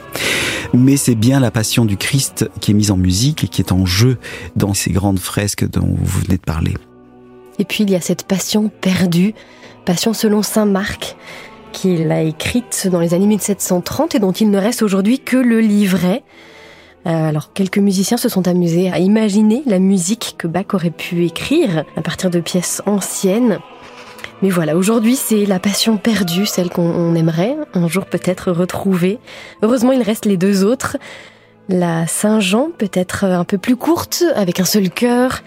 Mais 0.74 0.98
c'est 0.98 1.16
bien 1.16 1.40
la 1.40 1.52
passion 1.52 1.86
du 1.86 1.98
Christ 1.98 2.50
qui 2.62 2.72
est 2.72 2.74
mise 2.74 2.92
en 2.92 2.98
musique 2.98 3.44
et 3.44 3.48
qui 3.48 3.62
est 3.62 3.72
en 3.72 3.86
jeu 3.86 4.18
dans 4.56 4.74
ces 4.74 4.92
grandes 4.92 5.20
fresques 5.20 5.70
dont 5.70 5.96
vous 5.98 6.22
venez 6.22 6.38
de 6.38 6.44
parler. 6.44 6.74
Et 7.60 7.66
puis 7.66 7.84
il 7.84 7.90
y 7.90 7.96
a 7.96 8.02
cette 8.02 8.24
passion 8.24 8.70
perdue, 8.82 9.34
passion 9.86 10.14
selon 10.14 10.44
Saint 10.44 10.66
Marc, 10.66 11.16
qu'il 11.72 12.12
a 12.12 12.22
écrite 12.22 12.88
dans 12.92 13.00
les 13.00 13.14
années 13.14 13.28
1730 13.28 14.16
et 14.16 14.20
dont 14.20 14.32
il 14.32 14.50
ne 14.50 14.58
reste 14.58 14.82
aujourd'hui 14.82 15.20
que 15.20 15.38
le 15.38 15.60
livret. 15.60 16.24
Euh, 17.06 17.30
alors, 17.30 17.54
quelques 17.54 17.78
musiciens 17.78 18.18
se 18.18 18.30
sont 18.30 18.48
amusés 18.48 18.92
à 18.92 19.00
imaginer 19.00 19.62
la 19.66 19.80
musique 19.80 20.36
que 20.38 20.48
Bach 20.48 20.74
aurait 20.74 20.90
pu 20.90 21.26
écrire 21.26 21.86
à 21.96 22.02
partir 22.02 22.30
de 22.30 22.40
pièces 22.40 22.82
anciennes. 22.86 23.60
Mais 24.42 24.50
voilà, 24.50 24.76
aujourd'hui 24.76 25.16
c'est 25.16 25.46
la 25.46 25.60
passion 25.60 25.98
perdue, 25.98 26.46
celle 26.46 26.70
qu'on 26.70 27.16
aimerait 27.16 27.56
un 27.74 27.88
jour 27.88 28.06
peut-être 28.06 28.52
retrouver. 28.52 29.20
Heureusement, 29.62 29.92
il 29.92 30.02
reste 30.02 30.26
les 30.26 30.38
deux 30.38 30.66
autres. 30.66 30.98
La 31.70 32.06
Saint-Jean, 32.06 32.70
peut-être 32.78 33.24
un 33.24 33.44
peu 33.44 33.58
plus 33.58 33.76
courte, 33.76 34.24
avec 34.36 34.60
un 34.60 34.66
seul 34.66 34.90
chœur, 34.90 35.42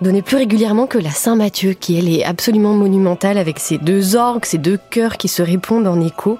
donnée 0.00 0.22
plus 0.22 0.36
régulièrement 0.36 0.86
que 0.86 0.98
la 0.98 1.10
Saint-Matthieu, 1.10 1.74
qui 1.74 1.98
elle 1.98 2.08
est 2.08 2.24
absolument 2.24 2.72
monumentale, 2.72 3.36
avec 3.36 3.58
ses 3.58 3.78
deux 3.78 4.16
orgues, 4.16 4.44
ses 4.44 4.58
deux 4.58 4.78
chœurs 4.90 5.16
qui 5.16 5.28
se 5.28 5.42
répondent 5.42 5.86
en 5.86 6.00
écho 6.00 6.38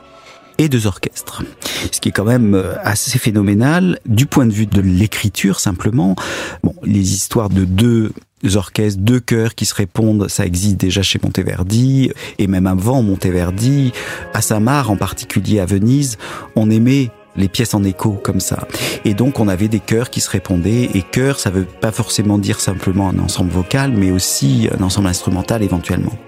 et 0.61 0.69
deux 0.69 0.87
orchestres. 0.87 1.43
Ce 1.91 2.01
qui 2.01 2.11
est 2.11 2.13
quand 2.13 2.27
même 2.27 2.55
euh, 2.55 2.75
assez 2.83 3.19
phénoménal 3.19 3.99
du 4.05 4.27
point 4.27 4.45
de 4.45 4.53
vue 4.53 4.67
de 4.67 4.83
l'écriture 4.83 5.59
simplement. 5.59 6.15
Bon, 6.63 6.75
les 6.85 7.15
histoires 7.15 7.49
de 7.49 7.65
deux 7.65 8.13
orchestres, 8.55 9.01
deux 9.01 9.21
chœurs 9.21 9.55
qui 9.55 9.65
se 9.65 9.75
répondent, 9.75 10.29
ça 10.29 10.45
existe 10.45 10.77
déjà 10.77 11.01
chez 11.01 11.19
Monteverdi 11.23 12.13
et 12.39 12.47
même 12.47 12.67
avant 12.67 13.03
Monteverdi, 13.03 13.93
à 14.35 14.43
Samar 14.43 14.91
en 14.91 14.97
particulier 14.97 15.61
à 15.61 15.67
Venise, 15.67 16.19
on 16.57 16.69
aimait 16.71 17.11
les 17.37 17.49
pièces 17.49 17.73
en 17.73 17.83
écho 17.83 18.21
comme 18.23 18.41
ça. 18.41 18.69
Et 19.07 19.15
donc 19.15 19.41
on 19.41 19.49
avait 19.49 19.69
des 19.69 19.81
chœurs 19.81 20.11
qui 20.11 20.21
se 20.21 20.29
répondaient 20.29 20.91
et 20.93 21.03
chœur 21.03 21.41
ça 21.41 21.49
veut 21.49 21.65
pas 21.65 21.91
forcément 21.91 22.37
dire 22.37 22.61
simplement 22.61 23.09
un 23.09 23.19
ensemble 23.19 23.51
vocal 23.51 23.93
mais 23.93 24.11
aussi 24.11 24.69
un 24.79 24.83
ensemble 24.83 25.09
instrumental 25.09 25.63
éventuellement. 25.63 26.19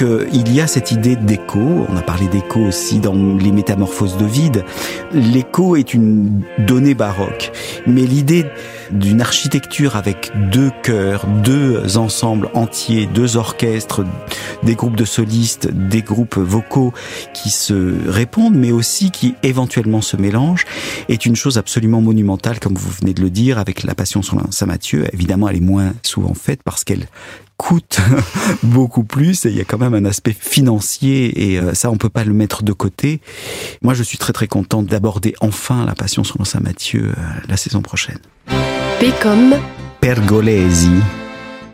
Il 0.00 0.54
y 0.54 0.60
a 0.60 0.66
cette 0.66 0.92
idée 0.92 1.16
d'écho, 1.16 1.58
on 1.88 1.96
a 1.96 2.02
parlé 2.02 2.28
d'écho 2.28 2.60
aussi 2.60 3.00
dans 3.00 3.14
les 3.14 3.50
métamorphoses 3.50 4.16
de 4.16 4.26
vide. 4.26 4.64
L'écho 5.12 5.74
est 5.74 5.92
une 5.92 6.42
donnée 6.58 6.94
baroque, 6.94 7.50
mais 7.86 8.02
l'idée 8.02 8.46
d'une 8.92 9.20
architecture 9.20 9.96
avec 9.96 10.30
deux 10.52 10.70
chœurs, 10.82 11.26
deux 11.42 11.96
ensembles 11.96 12.48
entiers, 12.54 13.06
deux 13.06 13.36
orchestres, 13.36 14.04
des 14.62 14.76
groupes 14.76 14.96
de 14.96 15.04
solistes, 15.04 15.68
des 15.72 16.02
groupes 16.02 16.38
vocaux 16.38 16.92
qui 17.34 17.50
se 17.50 17.94
répondent, 18.08 18.56
mais 18.56 18.70
aussi 18.70 19.10
qui 19.10 19.34
éventuellement 19.42 20.00
se 20.00 20.16
mélangent, 20.16 20.64
est 21.08 21.26
une 21.26 21.36
chose 21.36 21.58
absolument 21.58 22.00
monumentale, 22.00 22.60
comme 22.60 22.74
vous 22.74 22.90
venez 22.90 23.14
de 23.14 23.22
le 23.22 23.30
dire, 23.30 23.58
avec 23.58 23.82
la 23.82 23.94
Passion 23.94 24.22
sur 24.22 24.40
Saint-Matthieu. 24.50 25.06
Évidemment, 25.12 25.48
elle 25.48 25.56
est 25.56 25.60
moins 25.60 25.92
souvent 26.02 26.34
faite 26.34 26.60
parce 26.64 26.84
qu'elle 26.84 27.06
coûte 27.58 27.98
beaucoup 28.62 29.04
plus 29.04 29.44
et 29.44 29.50
il 29.50 29.56
y 29.56 29.60
a 29.60 29.64
quand 29.64 29.76
même 29.76 29.92
un 29.92 30.06
aspect 30.06 30.32
financier 30.32 31.50
et 31.52 31.58
euh, 31.58 31.74
ça 31.74 31.90
on 31.90 31.98
peut 31.98 32.08
pas 32.08 32.24
le 32.24 32.32
mettre 32.32 32.62
de 32.62 32.72
côté. 32.72 33.20
Moi 33.82 33.92
je 33.92 34.02
suis 34.02 34.16
très 34.16 34.32
très 34.32 34.46
contente 34.46 34.86
d'aborder 34.86 35.34
enfin 35.40 35.84
la 35.84 35.94
Passion 35.94 36.24
selon 36.24 36.44
Saint 36.44 36.60
Matthieu 36.60 37.08
euh, 37.10 37.22
la 37.48 37.58
saison 37.58 37.82
prochaine. 37.82 38.18
P 39.00 39.12
comme 39.20 39.56
Pergolesi. 40.00 40.90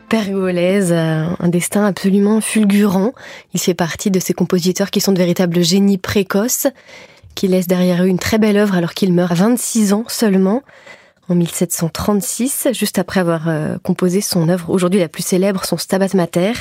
Pergolèse, 0.08 0.92
euh, 0.92 1.26
un 1.38 1.48
destin 1.48 1.84
absolument 1.84 2.40
fulgurant. 2.40 3.12
Il 3.52 3.60
fait 3.60 3.74
partie 3.74 4.10
de 4.10 4.20
ces 4.20 4.32
compositeurs 4.32 4.90
qui 4.90 5.00
sont 5.00 5.12
de 5.12 5.18
véritables 5.18 5.62
génies 5.62 5.98
précoces, 5.98 6.66
qui 7.34 7.48
laissent 7.48 7.66
derrière 7.66 8.02
eux 8.02 8.06
une 8.06 8.18
très 8.18 8.38
belle 8.38 8.56
œuvre 8.56 8.74
alors 8.74 8.94
qu'il 8.94 9.12
meurt 9.12 9.32
à 9.32 9.34
26 9.34 9.92
ans 9.92 10.04
seulement 10.08 10.62
en 11.28 11.34
1736, 11.34 12.68
juste 12.72 12.98
après 12.98 13.20
avoir 13.20 13.48
euh, 13.48 13.76
composé 13.82 14.20
son 14.20 14.48
œuvre 14.48 14.70
aujourd'hui 14.70 15.00
la 15.00 15.08
plus 15.08 15.24
célèbre, 15.24 15.64
son 15.64 15.76
Stabat 15.76 16.08
Mater. 16.14 16.52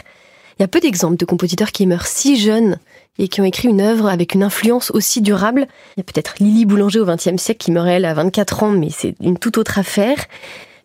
Il 0.57 0.61
y 0.61 0.63
a 0.63 0.67
peu 0.67 0.79
d'exemples 0.79 1.17
de 1.17 1.25
compositeurs 1.25 1.71
qui 1.71 1.87
meurent 1.87 2.05
si 2.05 2.37
jeunes 2.37 2.77
et 3.17 3.27
qui 3.27 3.41
ont 3.41 3.45
écrit 3.45 3.67
une 3.67 3.81
œuvre 3.81 4.07
avec 4.07 4.33
une 4.35 4.43
influence 4.43 4.91
aussi 4.91 5.21
durable. 5.21 5.67
Il 5.95 5.99
y 5.99 6.01
a 6.01 6.03
peut-être 6.03 6.35
Lily 6.39 6.65
Boulanger 6.65 6.99
au 6.99 7.05
XXe 7.05 7.41
siècle 7.41 7.63
qui 7.63 7.71
meurt 7.71 7.87
elle 7.87 8.05
à 8.05 8.13
24 8.13 8.63
ans, 8.63 8.71
mais 8.71 8.89
c'est 8.89 9.15
une 9.19 9.37
toute 9.37 9.57
autre 9.57 9.79
affaire. 9.79 10.17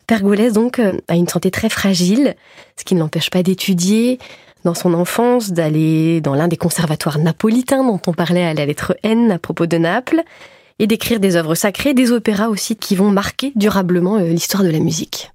Pergolèse 0.07 0.55
donc 0.55 0.79
euh, 0.79 0.93
a 1.09 1.15
une 1.15 1.29
santé 1.29 1.51
très 1.51 1.69
fragile, 1.69 2.35
ce 2.77 2.85
qui 2.85 2.95
ne 2.95 3.01
l'empêche 3.01 3.31
pas 3.31 3.43
d'étudier 3.43 4.19
dans 4.65 4.75
son 4.75 4.95
enfance, 4.95 5.53
d'aller 5.53 6.21
dans 6.21 6.35
l'un 6.35 6.49
des 6.49 6.57
conservatoires 6.57 7.19
napolitains 7.19 7.85
dont 7.85 8.01
on 8.07 8.13
parlait 8.13 8.45
à 8.45 8.55
la 8.55 8.67
lettre 8.67 8.97
N 9.03 9.31
à 9.31 9.39
propos 9.39 9.67
de 9.67 9.77
Naples 9.77 10.23
et 10.79 10.87
d'écrire 10.87 11.21
des 11.21 11.37
œuvres 11.37 11.55
sacrées, 11.55 11.95
des 11.95 12.13
opéras 12.13 12.49
aussi 12.49 12.77
qui 12.77 12.97
vont 12.97 13.11
marquer 13.11 13.53
durablement 13.57 14.17
euh, 14.19 14.29
l'histoire 14.29 14.63
de 14.63 14.71
la 14.71 14.81
musique. 14.81 15.33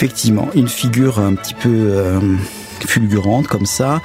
Effectivement, 0.00 0.48
une 0.54 0.68
figure 0.68 1.18
un 1.18 1.34
petit 1.34 1.54
peu 1.54 1.68
euh, 1.68 2.20
fulgurante 2.86 3.48
comme 3.48 3.66
ça. 3.66 4.00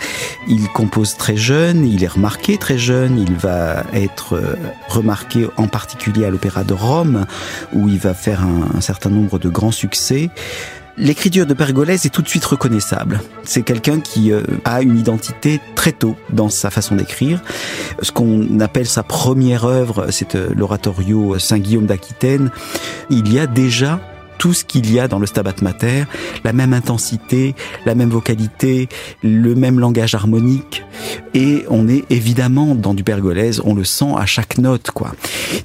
Il 0.48 0.68
compose 0.70 1.18
très 1.18 1.38
jeune, 1.38 1.86
il 1.86 2.04
est 2.04 2.08
remarqué 2.08 2.58
très 2.58 2.80
jeune, 2.80 3.20
il 3.20 3.36
va 3.36 3.84
être 3.94 4.34
euh, 4.34 4.56
remarqué 4.88 5.48
en 5.56 5.68
particulier 5.68 6.26
à 6.26 6.32
l'Opéra 6.32 6.64
de 6.64 6.74
Rome, 6.74 7.28
où 7.74 7.88
il 7.90 8.00
va 8.00 8.16
faire 8.16 8.42
un, 8.42 8.76
un 8.76 8.82
certain 8.82 9.12
nombre 9.12 9.38
de 9.38 9.50
grands 9.50 9.72
succès. 9.72 10.32
L'écriture 10.98 11.46
de 11.46 11.54
Pergolèse 11.54 12.08
est 12.08 12.10
tout 12.10 12.24
de 12.24 12.28
suite 12.28 12.46
reconnaissable. 12.46 13.22
C'est 13.44 13.62
quelqu'un 13.62 14.00
qui 14.00 14.32
euh, 14.32 14.42
a 14.66 14.82
une 14.82 14.98
identité 14.98 15.62
très 15.76 15.92
tôt 15.92 16.16
dans 16.32 16.50
sa 16.50 16.72
façon 16.72 16.96
d'écrire. 16.96 17.40
Ce 18.02 18.12
qu'on 18.12 18.60
appelle 18.62 18.88
sa 18.88 19.04
première 19.04 19.66
œuvre, 19.66 20.08
c'est 20.10 20.34
euh, 20.34 20.50
l'oratorio 20.56 21.38
Saint-Guillaume 21.38 21.86
d'Aquitaine. 21.86 22.50
Il 23.12 23.32
y 23.32 23.40
a 23.40 23.46
déjà 23.46 24.00
tout 24.44 24.54
ce 24.54 24.66
qu'il 24.66 24.92
y 24.92 25.00
a 25.00 25.08
dans 25.08 25.20
le 25.20 25.26
Stabat 25.26 25.56
Mater, 25.62 26.04
la 26.44 26.52
même 26.52 26.74
intensité, 26.74 27.56
la 27.86 27.96
même 27.96 28.10
vocalité, 28.10 28.90
le 29.24 29.56
même 29.56 29.80
langage 29.80 30.16
harmonique, 30.16 30.84
et 31.34 31.64
on 31.70 31.88
est 31.88 32.04
évidemment 32.10 32.76
dans 32.76 32.94
du 32.94 33.06
pergolèse, 33.06 33.62
on 33.64 33.74
le 33.74 33.86
sent 33.86 34.12
à 34.18 34.26
chaque 34.26 34.58
note, 34.58 34.92
quoi. 34.92 35.16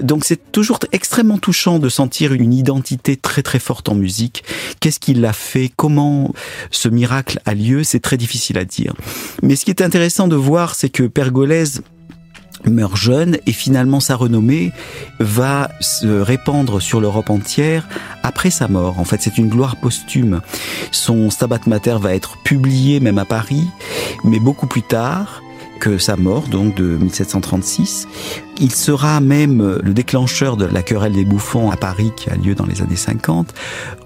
Donc 0.00 0.24
c'est 0.24 0.52
toujours 0.52 0.78
extrêmement 0.92 1.38
touchant 1.38 1.80
de 1.80 1.88
sentir 1.88 2.32
une 2.32 2.54
identité 2.54 3.16
très 3.16 3.42
très 3.42 3.58
forte 3.58 3.88
en 3.88 3.96
musique. 3.96 4.44
Qu'est-ce 4.78 5.00
qui 5.00 5.12
l'a 5.12 5.32
fait? 5.32 5.72
Comment 5.74 6.32
ce 6.70 6.88
miracle 6.88 7.40
a 7.46 7.54
lieu? 7.54 7.82
C'est 7.82 7.98
très 7.98 8.16
difficile 8.16 8.58
à 8.58 8.64
dire. 8.64 8.94
Mais 9.42 9.56
ce 9.56 9.64
qui 9.64 9.72
est 9.72 9.82
intéressant 9.82 10.28
de 10.28 10.36
voir, 10.36 10.76
c'est 10.76 10.88
que 10.88 11.02
Pergolèse 11.02 11.82
meurt 12.68 12.96
jeune 12.96 13.38
et 13.46 13.52
finalement 13.52 14.00
sa 14.00 14.16
renommée 14.16 14.72
va 15.18 15.70
se 15.80 16.06
répandre 16.06 16.80
sur 16.80 17.00
l'Europe 17.00 17.30
entière 17.30 17.88
après 18.22 18.50
sa 18.50 18.68
mort. 18.68 18.98
En 18.98 19.04
fait, 19.04 19.20
c'est 19.20 19.38
une 19.38 19.48
gloire 19.48 19.76
posthume. 19.76 20.40
Son 20.90 21.30
Stabat 21.30 21.60
Mater 21.66 21.96
va 22.00 22.14
être 22.14 22.38
publié 22.38 23.00
même 23.00 23.18
à 23.18 23.24
Paris, 23.24 23.64
mais 24.24 24.40
beaucoup 24.40 24.66
plus 24.66 24.82
tard 24.82 25.42
que 25.78 25.98
sa 25.98 26.16
mort, 26.16 26.48
donc 26.48 26.74
de 26.74 26.96
1736. 26.96 28.08
Il 28.60 28.74
sera 28.74 29.20
même 29.20 29.78
le 29.82 29.94
déclencheur 29.94 30.56
de 30.56 30.64
la 30.64 30.82
querelle 30.82 31.12
des 31.12 31.24
bouffons 31.24 31.70
à 31.70 31.76
Paris 31.76 32.10
qui 32.16 32.28
a 32.28 32.34
lieu 32.34 32.56
dans 32.56 32.66
les 32.66 32.82
années 32.82 32.96
50. 32.96 33.54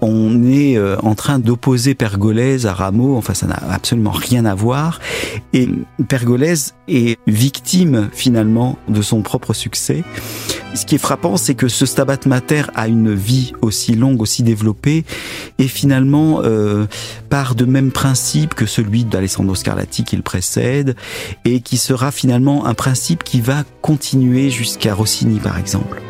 On 0.01 0.43
est 0.43 0.77
euh, 0.77 0.95
en 1.01 1.15
train 1.15 1.39
d'opposer 1.39 1.95
Pergolèse 1.95 2.67
à 2.67 2.73
Rameau, 2.73 3.17
enfin 3.17 3.33
ça 3.33 3.47
n'a 3.47 3.59
absolument 3.71 4.11
rien 4.11 4.45
à 4.45 4.53
voir. 4.53 4.99
Et 5.53 5.67
Pergolèse 6.07 6.75
est 6.87 7.17
victime 7.25 8.09
finalement 8.13 8.77
de 8.87 9.01
son 9.01 9.21
propre 9.23 9.53
succès. 9.53 10.03
Ce 10.75 10.87
qui 10.87 10.95
est 10.95 10.99
frappant, 10.99 11.37
c'est 11.37 11.53
que 11.53 11.67
ce 11.67 11.85
Stabat 11.85 12.19
Mater 12.25 12.63
a 12.73 12.87
une 12.87 13.13
vie 13.13 13.53
aussi 13.61 13.93
longue, 13.93 14.21
aussi 14.21 14.41
développée, 14.41 15.05
et 15.59 15.67
finalement 15.67 16.41
euh, 16.43 16.87
part 17.29 17.53
de 17.53 17.65
même 17.65 17.91
principe 17.91 18.55
que 18.55 18.65
celui 18.65 19.05
d'Alessandro 19.05 19.53
Scarlatti 19.53 20.03
qui 20.03 20.15
le 20.15 20.23
précède, 20.23 20.95
et 21.45 21.61
qui 21.61 21.77
sera 21.77 22.11
finalement 22.11 22.65
un 22.65 22.73
principe 22.73 23.23
qui 23.23 23.39
va 23.39 23.63
continuer 23.83 24.42
jusqu'à 24.49 24.93
Rossini 24.93 25.39
par 25.39 25.57
exemple. 25.57 26.01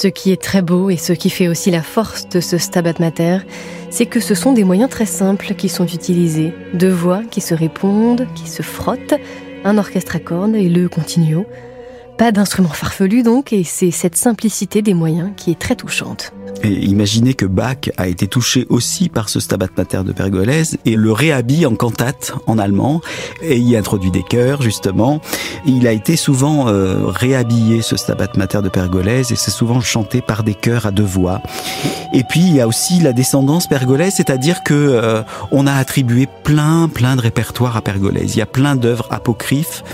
Ce 0.00 0.06
qui 0.06 0.30
est 0.30 0.40
très 0.40 0.62
beau 0.62 0.90
et 0.90 0.96
ce 0.96 1.12
qui 1.12 1.28
fait 1.28 1.48
aussi 1.48 1.72
la 1.72 1.82
force 1.82 2.28
de 2.28 2.38
ce 2.38 2.56
Stabat 2.56 3.00
Mater, 3.00 3.38
c'est 3.90 4.06
que 4.06 4.20
ce 4.20 4.36
sont 4.36 4.52
des 4.52 4.62
moyens 4.62 4.88
très 4.88 5.06
simples 5.06 5.54
qui 5.56 5.68
sont 5.68 5.86
utilisés. 5.86 6.54
Deux 6.72 6.92
voix 6.92 7.22
qui 7.32 7.40
se 7.40 7.52
répondent, 7.52 8.28
qui 8.36 8.48
se 8.48 8.62
frottent, 8.62 9.14
un 9.64 9.76
orchestre 9.76 10.14
à 10.14 10.20
cordes 10.20 10.54
et 10.54 10.68
le 10.68 10.88
continuo. 10.88 11.46
Pas 12.18 12.32
d'instrument 12.32 12.68
farfelu 12.68 13.22
donc, 13.22 13.52
et 13.52 13.62
c'est 13.62 13.92
cette 13.92 14.16
simplicité 14.16 14.82
des 14.82 14.92
moyens 14.92 15.30
qui 15.36 15.52
est 15.52 15.58
très 15.58 15.76
touchante. 15.76 16.32
Et 16.64 16.72
imaginez 16.86 17.34
que 17.34 17.46
Bach 17.46 17.90
a 17.96 18.08
été 18.08 18.26
touché 18.26 18.66
aussi 18.68 19.08
par 19.08 19.28
ce 19.28 19.38
Stabat 19.38 19.68
Mater 19.76 20.02
de 20.04 20.12
Pergolèse 20.12 20.78
et 20.84 20.96
le 20.96 21.12
réhabille 21.12 21.64
en 21.66 21.76
cantate 21.76 22.32
en 22.48 22.58
allemand 22.58 23.00
et 23.40 23.58
y 23.58 23.76
introduit 23.76 24.10
des 24.10 24.24
chœurs 24.24 24.62
justement. 24.62 25.20
Il 25.64 25.86
a 25.86 25.92
été 25.92 26.16
souvent 26.16 26.66
euh, 26.66 27.06
réhabillé 27.06 27.82
ce 27.82 27.96
Stabat 27.96 28.32
Mater 28.36 28.62
de 28.62 28.68
Pergolèse 28.68 29.30
et 29.30 29.36
c'est 29.36 29.52
souvent 29.52 29.80
chanté 29.80 30.20
par 30.20 30.42
des 30.42 30.54
chœurs 30.54 30.86
à 30.86 30.90
deux 30.90 31.04
voix. 31.04 31.40
Et 32.12 32.24
puis 32.24 32.40
il 32.40 32.56
y 32.56 32.60
a 32.60 32.66
aussi 32.66 32.98
la 32.98 33.12
descendance 33.12 33.68
pergolaise, 33.68 34.14
c'est-à-dire 34.16 34.64
que 34.64 34.74
euh, 34.74 35.22
on 35.52 35.68
a 35.68 35.74
attribué 35.74 36.26
plein 36.42 36.88
plein 36.88 37.14
de 37.14 37.20
répertoires 37.20 37.76
à 37.76 37.82
Pergolèse. 37.82 38.34
Il 38.34 38.38
y 38.38 38.42
a 38.42 38.46
plein 38.46 38.74
d'œuvres 38.74 39.06
apocryphes 39.10 39.84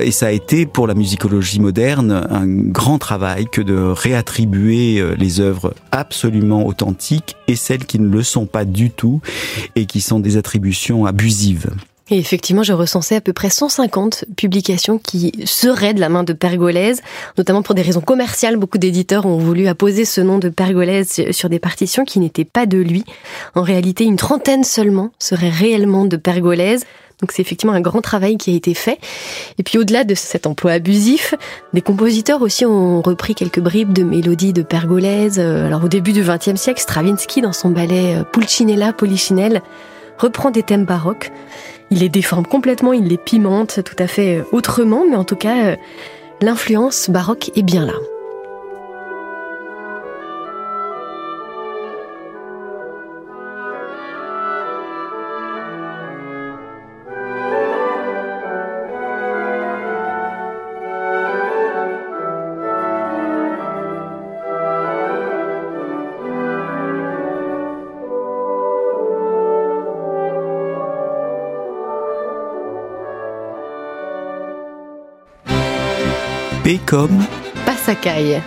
et 0.00 0.10
ça 0.10 0.26
a 0.26 0.30
été 0.30 0.66
pour 0.66 0.86
la 0.86 0.94
musicologie 0.94 1.59
moderne 1.60 2.26
un 2.30 2.46
grand 2.46 2.98
travail 2.98 3.46
que 3.46 3.60
de 3.60 3.76
réattribuer 3.76 4.98
euh, 4.98 5.14
les 5.16 5.40
œuvres 5.40 5.74
absolument 5.92 6.66
authentiques 6.66 7.36
et 7.46 7.56
celles 7.56 7.84
qui 7.84 7.98
ne 7.98 8.08
le 8.08 8.22
sont 8.22 8.46
pas 8.46 8.64
du 8.64 8.90
tout 8.90 9.20
et 9.76 9.86
qui 9.86 10.00
sont 10.00 10.18
des 10.18 10.36
attributions 10.36 11.06
abusives. 11.06 11.70
Et 12.10 12.18
effectivement, 12.18 12.64
j'ai 12.64 12.72
recensé 12.72 13.14
à 13.14 13.20
peu 13.20 13.32
près 13.32 13.50
150 13.50 14.24
publications 14.36 14.98
qui 14.98 15.32
seraient 15.44 15.94
de 15.94 16.00
la 16.00 16.08
main 16.08 16.24
de 16.24 16.32
Pergolèse, 16.32 17.02
notamment 17.38 17.62
pour 17.62 17.76
des 17.76 17.82
raisons 17.82 18.00
commerciales. 18.00 18.56
Beaucoup 18.56 18.78
d'éditeurs 18.78 19.26
ont 19.26 19.38
voulu 19.38 19.68
apposer 19.68 20.04
ce 20.04 20.20
nom 20.20 20.38
de 20.38 20.48
Pergolèse 20.48 21.30
sur 21.30 21.48
des 21.48 21.60
partitions 21.60 22.04
qui 22.04 22.18
n'étaient 22.18 22.44
pas 22.44 22.66
de 22.66 22.78
lui. 22.78 23.04
En 23.54 23.62
réalité, 23.62 24.04
une 24.04 24.16
trentaine 24.16 24.64
seulement 24.64 25.12
seraient 25.20 25.50
réellement 25.50 26.04
de 26.04 26.16
Pergolèse. 26.16 26.84
Donc 27.20 27.32
c'est 27.32 27.42
effectivement 27.42 27.74
un 27.74 27.80
grand 27.80 28.00
travail 28.00 28.36
qui 28.36 28.52
a 28.52 28.54
été 28.54 28.74
fait. 28.74 28.98
Et 29.58 29.62
puis 29.62 29.78
au-delà 29.78 30.04
de 30.04 30.14
cet 30.14 30.46
emploi 30.46 30.72
abusif, 30.72 31.34
des 31.72 31.82
compositeurs 31.82 32.42
aussi 32.42 32.64
ont 32.64 33.02
repris 33.02 33.34
quelques 33.34 33.60
bribes 33.60 33.92
de 33.92 34.02
mélodies 34.02 34.52
de 34.52 34.62
Pergolèse. 34.62 35.38
Euh, 35.38 35.66
alors 35.66 35.84
au 35.84 35.88
début 35.88 36.12
du 36.12 36.22
XXe 36.22 36.56
siècle, 36.60 36.80
Stravinsky, 36.80 37.42
dans 37.42 37.52
son 37.52 37.70
ballet 37.70 38.16
euh, 38.16 38.24
Pulcinella 38.24 38.92
Polichinelle, 38.92 39.62
reprend 40.18 40.50
des 40.50 40.62
thèmes 40.62 40.84
baroques. 40.84 41.30
Il 41.90 41.98
les 41.98 42.08
déforme 42.08 42.46
complètement, 42.46 42.92
il 42.92 43.08
les 43.08 43.18
pimente 43.18 43.82
tout 43.84 43.96
à 43.98 44.06
fait 44.06 44.38
euh, 44.38 44.44
autrement, 44.52 45.04
mais 45.08 45.16
en 45.16 45.24
tout 45.24 45.36
cas, 45.36 45.76
l'influence 46.40 47.10
baroque 47.10 47.50
est 47.56 47.62
bien 47.62 47.84
là. 47.84 47.94
Comme 76.90 77.24
Passacaille. 77.64 78.42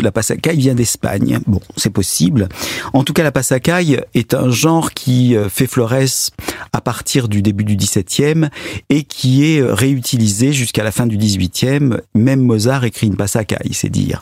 La 0.00 0.12
passacaille 0.12 0.58
vient 0.58 0.74
d'Espagne. 0.74 1.40
Bon, 1.46 1.60
c'est 1.76 1.90
possible. 1.90 2.48
En 2.92 3.04
tout 3.04 3.12
cas, 3.12 3.22
la 3.22 3.32
passacaille 3.32 4.00
est 4.14 4.34
un 4.34 4.50
genre 4.50 4.92
qui 4.92 5.36
euh, 5.36 5.48
fait 5.48 5.66
florès 5.66 6.30
à 6.72 6.80
partir 6.80 7.28
du 7.28 7.42
début 7.42 7.64
du 7.64 7.76
XVIIe 7.76 8.48
et 8.90 9.04
qui 9.04 9.44
est 9.44 9.60
euh, 9.60 9.74
réutilisé 9.74 10.52
jusqu'à 10.52 10.84
la 10.84 10.92
fin 10.92 11.06
du 11.06 11.16
XVIIIe. 11.16 11.96
Même 12.14 12.40
Mozart 12.40 12.84
écrit 12.84 13.06
une 13.06 13.16
passacaille, 13.16 13.72
c'est 13.72 13.90
dire. 13.90 14.20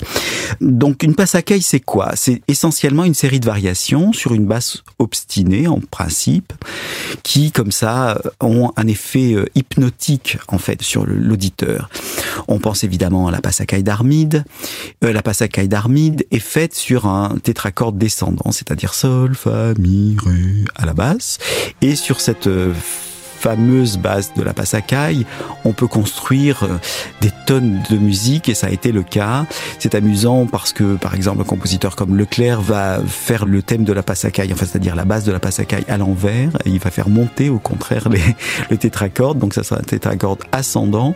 Donc 0.60 1.02
une 1.02 1.14
passacaille, 1.14 1.62
c'est 1.62 1.80
quoi? 1.80 2.12
C'est 2.14 2.42
essentiellement 2.48 3.04
une 3.04 3.14
série 3.14 3.40
de 3.40 3.46
variations 3.46 4.12
sur 4.12 4.34
une 4.34 4.46
basse 4.46 4.82
obstinée, 4.98 5.68
en 5.68 5.80
principe, 5.80 6.52
qui, 7.22 7.52
comme 7.52 7.72
ça, 7.72 8.20
ont 8.40 8.72
un 8.76 8.86
effet 8.86 9.34
euh, 9.34 9.46
hypnotique, 9.54 10.38
en 10.48 10.58
fait, 10.58 10.82
sur 10.82 11.06
l'auditeur. 11.06 11.90
On 12.48 12.58
pense 12.58 12.84
évidemment 12.84 13.28
à 13.28 13.30
la 13.30 13.40
passacaille 13.40 13.82
d'Armide. 13.82 14.44
la 15.02 15.22
passacaille 15.22 15.65
d'Armide 15.68 16.26
est 16.30 16.38
faite 16.38 16.74
sur 16.74 17.06
un 17.06 17.38
tétracorde 17.42 17.98
descendant, 17.98 18.52
c'est-à-dire 18.52 18.94
sol, 18.94 19.34
fa, 19.34 19.74
mi, 19.78 20.16
ré 20.24 20.64
à 20.74 20.86
la 20.86 20.94
basse. 20.94 21.38
Et 21.82 21.96
sur 21.96 22.20
cette 22.20 22.46
euh, 22.46 22.72
fameuse 23.36 23.98
base 23.98 24.32
de 24.36 24.42
la 24.42 24.54
Passacaille, 24.54 25.26
on 25.64 25.72
peut 25.72 25.86
construire 25.86 26.64
euh, 26.64 26.78
des 27.20 27.30
tonnes 27.46 27.82
de 27.90 27.96
musique 27.96 28.48
et 28.48 28.54
ça 28.54 28.68
a 28.68 28.70
été 28.70 28.92
le 28.92 29.02
cas. 29.02 29.46
C'est 29.78 29.94
amusant 29.94 30.46
parce 30.46 30.72
que, 30.72 30.96
par 30.96 31.14
exemple, 31.14 31.42
un 31.42 31.44
compositeur 31.44 31.96
comme 31.96 32.16
Leclerc 32.16 32.60
va 32.60 32.98
faire 33.06 33.44
le 33.46 33.62
thème 33.62 33.84
de 33.84 33.92
la 33.92 34.02
Passacaille, 34.02 34.52
enfin, 34.52 34.66
c'est-à-dire 34.66 34.96
la 34.96 35.04
base 35.04 35.24
de 35.24 35.32
la 35.32 35.38
Passacaille 35.38 35.84
à 35.88 35.98
l'envers 35.98 36.50
et 36.64 36.70
il 36.70 36.78
va 36.78 36.90
faire 36.90 37.08
monter 37.08 37.48
au 37.50 37.58
contraire 37.58 38.08
le 38.70 38.76
tétracorde, 38.78 39.38
donc 39.38 39.54
ça 39.54 39.62
sera 39.62 39.80
un 39.80 39.84
tétracorde 39.84 40.42
ascendant. 40.52 41.14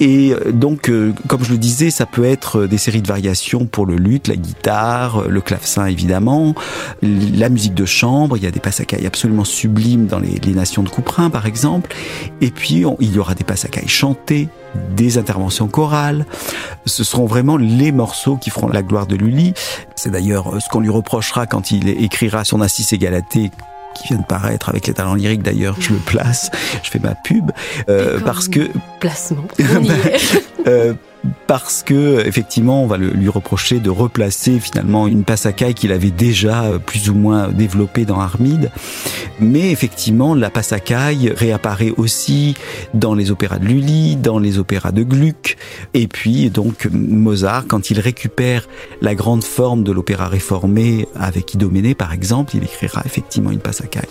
Et 0.00 0.32
euh, 0.32 0.52
donc, 0.52 0.88
euh, 0.88 1.12
comme 1.26 1.44
je 1.44 1.52
le 1.52 1.58
disais, 1.58 1.90
ça 1.90 2.06
peut 2.06 2.24
être 2.24 2.66
des 2.66 2.78
séries 2.78 3.02
de 3.02 3.08
variations 3.08 3.66
pour 3.66 3.86
le 3.86 3.96
luth, 3.96 4.28
la 4.28 4.36
guitare, 4.36 5.28
le 5.28 5.40
clavecin 5.40 5.86
évidemment, 5.86 6.54
la 7.02 7.48
musique 7.48 7.74
de 7.74 7.86
chambre. 7.86 8.36
Il 8.36 8.44
y 8.44 8.46
a 8.46 8.50
des 8.50 8.60
Passacailles 8.60 9.06
absolument 9.06 9.44
sublimes 9.44 10.06
dans 10.06 10.18
les, 10.18 10.34
les 10.44 10.52
nations 10.52 10.82
de 10.82 10.88
Couperin, 10.88 11.30
par 11.30 11.45
exemple. 11.46 11.94
Et 12.40 12.50
puis, 12.50 12.84
il 13.00 13.14
y 13.14 13.18
aura 13.18 13.34
des 13.34 13.44
passacailles 13.44 13.88
chantés, 13.88 14.48
des 14.96 15.18
interventions 15.18 15.68
chorales. 15.68 16.26
Ce 16.84 17.04
seront 17.04 17.26
vraiment 17.26 17.56
les 17.56 17.92
morceaux 17.92 18.36
qui 18.36 18.50
feront 18.50 18.68
la 18.68 18.82
gloire 18.82 19.06
de 19.06 19.16
Lully. 19.16 19.54
C'est 19.94 20.10
d'ailleurs 20.10 20.54
euh, 20.54 20.60
ce 20.60 20.68
qu'on 20.68 20.80
lui 20.80 20.90
reprochera 20.90 21.46
quand 21.46 21.70
il 21.70 21.88
écrira 21.88 22.44
son 22.44 22.60
Assis 22.60 22.86
et 22.92 22.98
Galatée 22.98 23.50
qui 23.96 24.08
vient 24.08 24.18
de 24.18 24.24
paraître 24.24 24.68
avec 24.68 24.86
les 24.86 24.94
talents 24.94 25.14
lyriques 25.14 25.42
d'ailleurs, 25.42 25.76
je 25.80 25.94
le 25.94 25.98
place, 25.98 26.50
je 26.82 26.90
fais 26.90 26.98
ma 26.98 27.14
pub 27.14 27.50
euh, 27.88 28.20
parce 28.20 28.48
que 28.48 28.68
placement. 29.00 29.44
euh, 30.66 30.92
parce 31.46 31.82
que 31.82 32.26
effectivement 32.26 32.82
on 32.82 32.86
va 32.86 32.96
lui 32.98 33.28
reprocher 33.28 33.80
de 33.80 33.90
replacer 33.90 34.60
finalement 34.60 35.06
une 35.06 35.24
passacaille 35.24 35.74
qu'il 35.74 35.92
avait 35.92 36.10
déjà 36.10 36.64
euh, 36.64 36.78
plus 36.78 37.10
ou 37.10 37.14
moins 37.14 37.48
développée 37.48 38.04
dans 38.04 38.20
Armide. 38.20 38.70
Mais 39.40 39.70
effectivement 39.70 40.34
la 40.34 40.50
passacaille 40.50 41.32
réapparaît 41.36 41.92
aussi 41.96 42.54
dans 42.94 43.14
les 43.14 43.30
opéras 43.30 43.58
de 43.58 43.66
Lully 43.66 44.16
dans 44.16 44.38
les 44.38 44.58
opéras 44.58 44.92
de 44.92 45.02
Gluck. 45.02 45.56
Et 45.94 46.06
puis 46.06 46.50
donc 46.50 46.88
Mozart 46.92 47.66
quand 47.66 47.90
il 47.90 48.00
récupère 48.00 48.68
la 49.00 49.14
grande 49.14 49.44
forme 49.44 49.82
de 49.82 49.92
l'opéra 49.92 50.28
réformé 50.28 51.06
avec 51.14 51.54
Idoménée 51.54 51.94
par 51.94 52.12
exemple 52.12 52.56
il 52.56 52.64
écrira 52.64 53.02
effectivement 53.04 53.50
une 53.50 53.60
passacaille. 53.60 54.08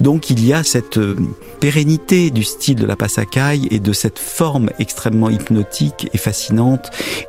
Donc 0.00 0.30
il 0.30 0.44
y 0.44 0.52
a 0.52 0.62
cette 0.62 0.98
euh, 0.98 1.16
pérennité 1.60 2.30
du 2.30 2.44
style 2.44 2.76
de 2.76 2.86
la 2.86 2.96
passacaille 2.96 3.68
et 3.70 3.80
de 3.80 3.92
cette 3.92 4.18
forme 4.18 4.70
extrêmement 4.78 5.30
hypnotique 5.30 6.08
et 6.12 6.18
fascinante 6.18 6.53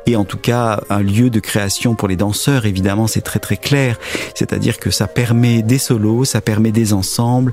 et 0.06 0.16
en 0.16 0.24
tout 0.24 0.38
cas 0.38 0.80
un 0.90 1.00
lieu 1.00 1.30
de 1.30 1.40
création 1.40 1.94
pour 1.94 2.08
les 2.08 2.16
danseurs. 2.16 2.66
Évidemment, 2.66 3.06
c'est 3.06 3.20
très 3.20 3.38
très 3.38 3.56
clair. 3.56 3.98
C'est-à-dire 4.34 4.78
que 4.78 4.90
ça 4.90 5.06
permet 5.06 5.62
des 5.62 5.78
solos, 5.78 6.24
ça 6.24 6.40
permet 6.40 6.72
des 6.72 6.92
ensembles 6.92 7.52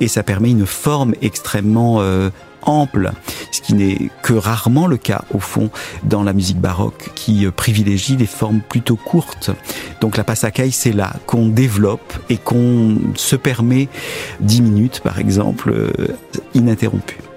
et 0.00 0.08
ça 0.08 0.22
permet 0.22 0.50
une 0.50 0.66
forme 0.66 1.14
extrêmement 1.22 2.00
euh, 2.00 2.30
ample, 2.62 3.12
ce 3.50 3.60
qui 3.60 3.74
n'est 3.74 4.10
que 4.22 4.32
rarement 4.32 4.86
le 4.86 4.96
cas 4.96 5.24
au 5.34 5.38
fond 5.38 5.70
dans 6.04 6.22
la 6.22 6.32
musique 6.32 6.60
baroque 6.60 7.10
qui 7.14 7.46
euh, 7.46 7.50
privilégie 7.50 8.16
les 8.16 8.26
formes 8.26 8.60
plutôt 8.60 8.96
courtes. 8.96 9.50
Donc 10.00 10.16
la 10.16 10.24
passacaille, 10.24 10.72
c'est 10.72 10.92
là 10.92 11.12
qu'on 11.26 11.48
développe 11.48 12.14
et 12.28 12.36
qu'on 12.36 12.98
se 13.14 13.36
permet 13.36 13.88
10 14.40 14.62
minutes 14.62 15.00
par 15.00 15.18
exemple 15.18 15.70
euh, 15.70 17.31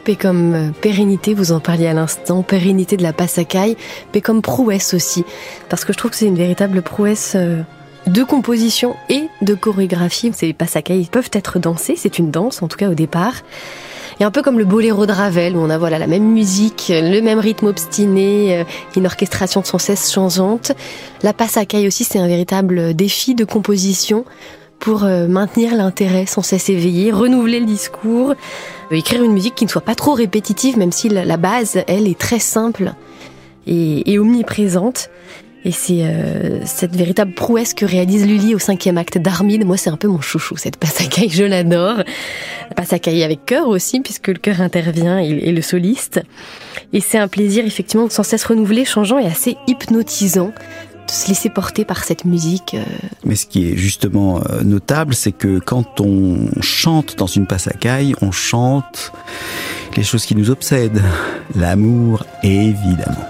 ininterrompues 0.00 0.16
comme 0.16 0.54
euh, 0.54 0.70
pérennité, 0.80 1.34
vous 1.34 1.52
en 1.52 1.60
parliez 1.60 1.86
à 1.86 1.92
l'instant, 1.92 2.42
pérennité 2.42 2.96
de 2.96 3.02
la 3.02 3.12
passacaille, 3.12 3.76
mais 4.14 4.20
comme 4.20 4.42
prouesse 4.42 4.94
aussi, 4.94 5.24
parce 5.68 5.84
que 5.84 5.92
je 5.92 5.98
trouve 5.98 6.10
que 6.10 6.16
c'est 6.16 6.26
une 6.26 6.36
véritable 6.36 6.82
prouesse 6.82 7.32
euh, 7.36 7.62
de 8.06 8.22
composition 8.22 8.96
et 9.08 9.28
de 9.42 9.54
chorégraphie. 9.54 10.32
Ces 10.34 10.52
passacailles 10.52 11.08
peuvent 11.10 11.30
être 11.32 11.58
dansées, 11.58 11.94
c'est 11.96 12.18
une 12.18 12.30
danse 12.30 12.62
en 12.62 12.68
tout 12.68 12.76
cas 12.76 12.88
au 12.88 12.94
départ. 12.94 13.34
Et 14.18 14.24
un 14.24 14.30
peu 14.30 14.42
comme 14.42 14.58
le 14.58 14.66
boléro 14.66 15.06
de 15.06 15.12
Ravel, 15.12 15.56
où 15.56 15.60
on 15.60 15.70
a 15.70 15.78
voilà 15.78 15.98
la 15.98 16.06
même 16.06 16.30
musique, 16.30 16.92
le 16.94 17.20
même 17.22 17.38
rythme 17.38 17.66
obstiné, 17.66 18.58
euh, 18.58 18.64
une 18.96 19.06
orchestration 19.06 19.64
sans 19.64 19.78
cesse 19.78 20.12
changeante. 20.12 20.72
La 21.22 21.32
passacaille 21.32 21.86
aussi, 21.86 22.04
c'est 22.04 22.18
un 22.18 22.28
véritable 22.28 22.94
défi 22.94 23.34
de 23.34 23.44
composition 23.44 24.24
pour 24.80 25.02
maintenir 25.02 25.74
l'intérêt 25.76 26.26
sans 26.26 26.42
cesse 26.42 26.68
éveillé, 26.68 27.12
renouveler 27.12 27.60
le 27.60 27.66
discours, 27.66 28.34
écrire 28.90 29.22
une 29.22 29.32
musique 29.32 29.54
qui 29.54 29.64
ne 29.64 29.70
soit 29.70 29.80
pas 29.82 29.94
trop 29.94 30.14
répétitive, 30.14 30.78
même 30.78 30.92
si 30.92 31.08
la 31.08 31.36
base, 31.36 31.82
elle, 31.86 32.08
est 32.08 32.18
très 32.18 32.38
simple 32.40 32.94
et, 33.66 34.18
omniprésente. 34.18 35.10
Et 35.62 35.72
c'est 35.72 36.04
euh, 36.04 36.64
cette 36.64 36.96
véritable 36.96 37.34
prouesse 37.34 37.74
que 37.74 37.84
réalise 37.84 38.26
Lully 38.26 38.54
au 38.54 38.58
cinquième 38.58 38.96
acte 38.96 39.18
d'Armide. 39.18 39.66
Moi, 39.66 39.76
c'est 39.76 39.90
un 39.90 39.98
peu 39.98 40.08
mon 40.08 40.22
chouchou, 40.22 40.56
cette 40.56 40.78
passacaille, 40.78 41.28
je 41.28 41.44
l'adore. 41.44 42.02
Passacaille 42.76 43.22
avec 43.22 43.44
cœur 43.44 43.68
aussi, 43.68 44.00
puisque 44.00 44.28
le 44.28 44.38
cœur 44.38 44.62
intervient 44.62 45.18
et, 45.18 45.52
le 45.52 45.62
soliste. 45.62 46.22
Et 46.94 47.00
c'est 47.00 47.18
un 47.18 47.28
plaisir, 47.28 47.66
effectivement, 47.66 48.08
sans 48.08 48.22
cesse 48.22 48.44
renouvelé, 48.44 48.86
changeant 48.86 49.18
et 49.18 49.26
assez 49.26 49.58
hypnotisant 49.66 50.52
se 51.10 51.28
laisser 51.28 51.50
porter 51.50 51.84
par 51.84 52.04
cette 52.04 52.24
musique. 52.24 52.74
Euh. 52.74 52.84
Mais 53.24 53.36
ce 53.36 53.46
qui 53.46 53.68
est 53.68 53.76
justement 53.76 54.40
euh, 54.50 54.62
notable, 54.62 55.14
c'est 55.14 55.32
que 55.32 55.58
quand 55.58 56.00
on 56.00 56.48
chante 56.60 57.16
dans 57.16 57.26
une 57.26 57.46
passacaille, 57.46 58.14
on 58.20 58.30
chante 58.30 59.12
les 59.96 60.04
choses 60.04 60.24
qui 60.24 60.36
nous 60.36 60.50
obsèdent, 60.50 61.02
l'amour 61.56 62.24
évidemment. 62.42 63.26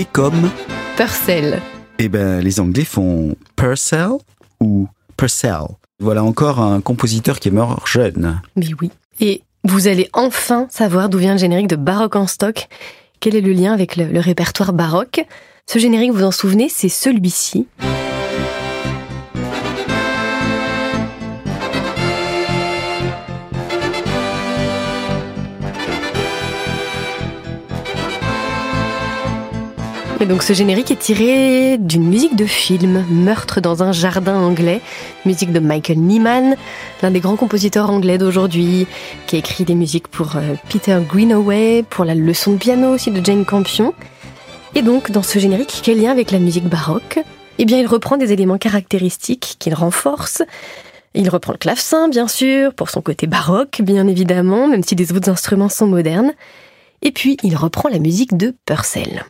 Comme 0.00 0.50
Purcell. 0.96 1.60
Eh 1.98 2.08
ben, 2.08 2.40
les 2.40 2.60
Anglais 2.60 2.84
font 2.84 3.36
Purcell 3.56 4.12
ou 4.60 4.88
Purcell. 5.16 5.66
Voilà 6.00 6.24
encore 6.24 6.60
un 6.60 6.80
compositeur 6.80 7.38
qui 7.38 7.48
est 7.48 7.52
mort 7.52 7.86
jeune. 7.86 8.40
Mais 8.56 8.68
oui. 8.80 8.90
Et 9.20 9.42
vous 9.64 9.88
allez 9.88 10.08
enfin 10.14 10.66
savoir 10.70 11.08
d'où 11.08 11.18
vient 11.18 11.32
le 11.32 11.38
générique 11.38 11.68
de 11.68 11.76
Baroque 11.76 12.16
en 12.16 12.26
stock. 12.26 12.68
Quel 13.20 13.36
est 13.36 13.42
le 13.42 13.52
lien 13.52 13.72
avec 13.72 13.96
le, 13.96 14.06
le 14.06 14.20
répertoire 14.20 14.72
baroque? 14.72 15.24
Ce 15.66 15.78
générique, 15.78 16.12
vous 16.12 16.24
en 16.24 16.32
souvenez, 16.32 16.68
c'est 16.68 16.88
celui-ci. 16.88 17.66
Et 30.22 30.26
donc 30.26 30.44
ce 30.44 30.52
générique 30.52 30.92
est 30.92 31.00
tiré 31.00 31.78
d'une 31.78 32.06
musique 32.08 32.36
de 32.36 32.46
film, 32.46 33.04
Meurtre 33.10 33.60
dans 33.60 33.82
un 33.82 33.90
jardin 33.90 34.36
anglais, 34.36 34.80
musique 35.24 35.50
de 35.50 35.58
Michael 35.58 35.98
Nyman, 35.98 36.54
l'un 37.02 37.10
des 37.10 37.18
grands 37.18 37.34
compositeurs 37.34 37.90
anglais 37.90 38.18
d'aujourd'hui, 38.18 38.86
qui 39.26 39.34
a 39.34 39.40
écrit 39.40 39.64
des 39.64 39.74
musiques 39.74 40.06
pour 40.06 40.36
euh, 40.36 40.54
Peter 40.68 40.96
Greenaway, 41.08 41.84
pour 41.90 42.04
la 42.04 42.14
leçon 42.14 42.52
de 42.52 42.58
piano 42.58 42.90
aussi 42.90 43.10
de 43.10 43.20
Jane 43.24 43.44
Campion. 43.44 43.94
Et 44.76 44.82
donc 44.82 45.10
dans 45.10 45.24
ce 45.24 45.40
générique, 45.40 45.80
quel 45.82 46.00
lien 46.00 46.12
avec 46.12 46.30
la 46.30 46.38
musique 46.38 46.68
baroque? 46.68 47.18
Eh 47.58 47.64
bien 47.64 47.80
il 47.80 47.88
reprend 47.88 48.16
des 48.16 48.32
éléments 48.32 48.58
caractéristiques 48.58 49.56
qu'il 49.58 49.74
renforce. 49.74 50.44
Il 51.14 51.28
reprend 51.30 51.50
le 51.50 51.58
clavecin, 51.58 52.08
bien 52.08 52.28
sûr, 52.28 52.74
pour 52.74 52.90
son 52.90 53.00
côté 53.00 53.26
baroque, 53.26 53.80
bien 53.82 54.06
évidemment, 54.06 54.68
même 54.68 54.84
si 54.84 54.94
les 54.94 55.12
autres 55.12 55.30
instruments 55.30 55.68
sont 55.68 55.88
modernes. 55.88 56.32
Et 57.02 57.10
puis, 57.10 57.38
il 57.42 57.56
reprend 57.56 57.88
la 57.88 57.98
musique 57.98 58.36
de 58.36 58.54
Purcell. 58.66 59.24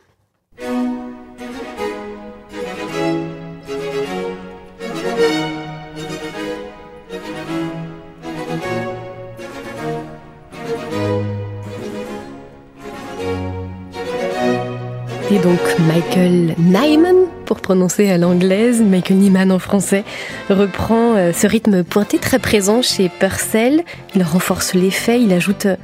Donc 15.42 15.60
Michael 15.88 16.54
Nyman, 16.58 17.26
pour 17.46 17.60
prononcer 17.60 18.10
à 18.10 18.18
l'anglaise, 18.18 18.80
Michael 18.80 19.16
Nyman 19.16 19.50
en 19.50 19.58
français, 19.58 20.04
reprend 20.50 21.16
euh, 21.16 21.32
ce 21.32 21.46
rythme 21.46 21.82
pointé 21.82 22.18
très 22.18 22.38
présent 22.38 22.80
chez 22.80 23.08
Purcell. 23.08 23.82
Il 24.14 24.22
renforce 24.22 24.74
l'effet, 24.74 25.20
il 25.20 25.32
ajoute 25.32 25.66
euh, 25.66 25.76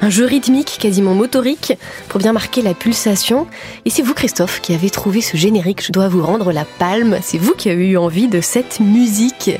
un 0.00 0.08
jeu 0.08 0.24
rythmique 0.24 0.78
quasiment 0.80 1.14
motorique 1.14 1.74
pour 2.08 2.20
bien 2.20 2.32
marquer 2.32 2.62
la 2.62 2.72
pulsation. 2.72 3.46
Et 3.84 3.90
c'est 3.90 4.02
vous, 4.02 4.14
Christophe, 4.14 4.60
qui 4.62 4.72
avez 4.74 4.88
trouvé 4.88 5.20
ce 5.20 5.36
générique. 5.36 5.84
Je 5.84 5.92
dois 5.92 6.08
vous 6.08 6.22
rendre 6.22 6.50
la 6.50 6.64
palme. 6.64 7.18
C'est 7.22 7.38
vous 7.38 7.54
qui 7.54 7.68
avez 7.68 7.88
eu 7.88 7.98
envie 7.98 8.28
de 8.28 8.40
cette 8.40 8.80
musique. 8.80 9.50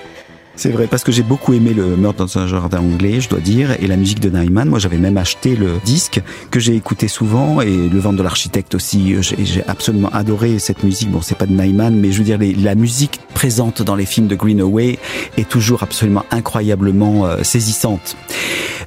C'est 0.54 0.70
vrai, 0.70 0.86
parce 0.86 1.02
que 1.02 1.12
j'ai 1.12 1.22
beaucoup 1.22 1.54
aimé 1.54 1.72
le 1.72 1.96
meurtre 1.96 2.18
dans 2.18 2.38
un 2.38 2.46
jardin 2.46 2.78
anglais, 2.78 3.20
je 3.20 3.28
dois 3.28 3.40
dire, 3.40 3.70
et 3.80 3.86
la 3.86 3.96
musique 3.96 4.20
de 4.20 4.28
Nyman. 4.28 4.68
Moi, 4.68 4.78
j'avais 4.78 4.98
même 4.98 5.16
acheté 5.16 5.56
le 5.56 5.78
disque 5.84 6.20
que 6.50 6.60
j'ai 6.60 6.76
écouté 6.76 7.08
souvent, 7.08 7.62
et 7.62 7.88
le 7.88 7.98
vent 7.98 8.12
de 8.12 8.22
l'architecte 8.22 8.74
aussi. 8.74 9.16
J'ai 9.22 9.64
absolument 9.66 10.10
adoré 10.10 10.58
cette 10.58 10.84
musique. 10.84 11.10
Bon, 11.10 11.22
c'est 11.22 11.38
pas 11.38 11.46
de 11.46 11.54
Nyman, 11.54 11.94
mais 11.96 12.12
je 12.12 12.18
veux 12.18 12.24
dire, 12.24 12.38
la 12.62 12.74
musique 12.74 13.20
présente 13.42 13.82
dans 13.82 13.96
les 13.96 14.06
films 14.06 14.28
de 14.28 14.36
Greenaway 14.36 15.00
est 15.36 15.48
toujours 15.48 15.82
absolument 15.82 16.24
incroyablement 16.30 17.26
euh, 17.26 17.42
saisissante. 17.42 18.16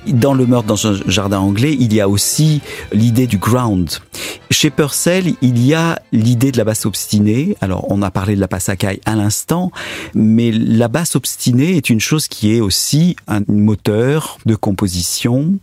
Dans 0.08 0.34
le 0.34 0.46
meurtre 0.46 0.68
dans 0.68 0.88
un 0.88 0.98
jardin 1.08 1.40
anglais, 1.40 1.76
il 1.78 1.94
y 1.94 2.00
a 2.00 2.08
aussi 2.08 2.62
l'idée 2.94 3.28
du 3.28 3.38
ground. 3.38 3.90
Chez 4.52 4.70
Purcell, 4.70 5.34
il 5.42 5.66
y 5.66 5.74
a 5.74 6.00
l'idée 6.14 6.54
de 6.54 6.58
la 6.58 6.64
basse 6.64 6.86
obstinée. 6.86 7.58
Alors, 7.60 7.92
on 7.92 8.02
a 8.02 8.12
parlé 8.12 8.36
de 8.36 8.40
la 8.40 8.48
passacaille 8.48 9.02
à 9.06 9.16
l'instant, 9.16 9.74
mais 10.14 10.52
la 10.52 10.88
basse 10.88 11.18
obstinée 11.18 11.76
est 11.76 11.90
une 11.90 12.00
chose 12.00 12.30
qui 12.30 12.56
est 12.56 12.62
aussi 12.62 13.18
un 13.28 13.42
moteur 13.50 14.38
de 14.46 14.56
composition. 14.56 15.56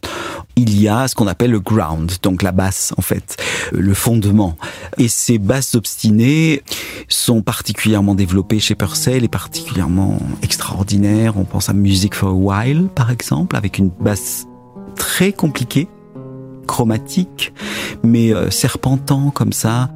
Il 0.57 0.79
y 0.81 0.89
a 0.89 1.09
ce 1.09 1.15
qu'on 1.15 1.27
appelle 1.27 1.51
le 1.51 1.61
ground, 1.61 2.13
donc 2.23 2.43
la 2.43 2.53
basse 2.53 2.93
en 2.99 3.03
fait, 3.03 3.43
le 3.73 3.95
fondement. 3.95 4.57
Et 4.99 5.09
ces 5.09 5.39
basses 5.39 5.75
obstinées 5.75 6.63
sont 7.09 7.43
particulièrement 7.43 8.15
développées 8.15 8.61
chez 8.61 8.75
Purcell 8.75 9.25
et 9.25 9.29
particulièrement 9.29 10.19
extraordinaires. 10.43 11.37
On 11.37 11.45
pense 11.45 11.69
à 11.69 11.73
Music 11.73 12.15
for 12.15 12.31
a 12.31 12.33
While, 12.33 12.89
par 12.95 13.11
exemple, 13.11 13.57
avec 13.57 13.79
une 13.79 13.89
basse 13.89 14.47
très 14.95 15.33
compliquée 15.33 15.89
chromatique, 16.67 17.53
mais 18.03 18.35
euh, 18.35 18.51
serpentant 18.51 19.31
comme 19.31 19.53
ça. 19.53 19.91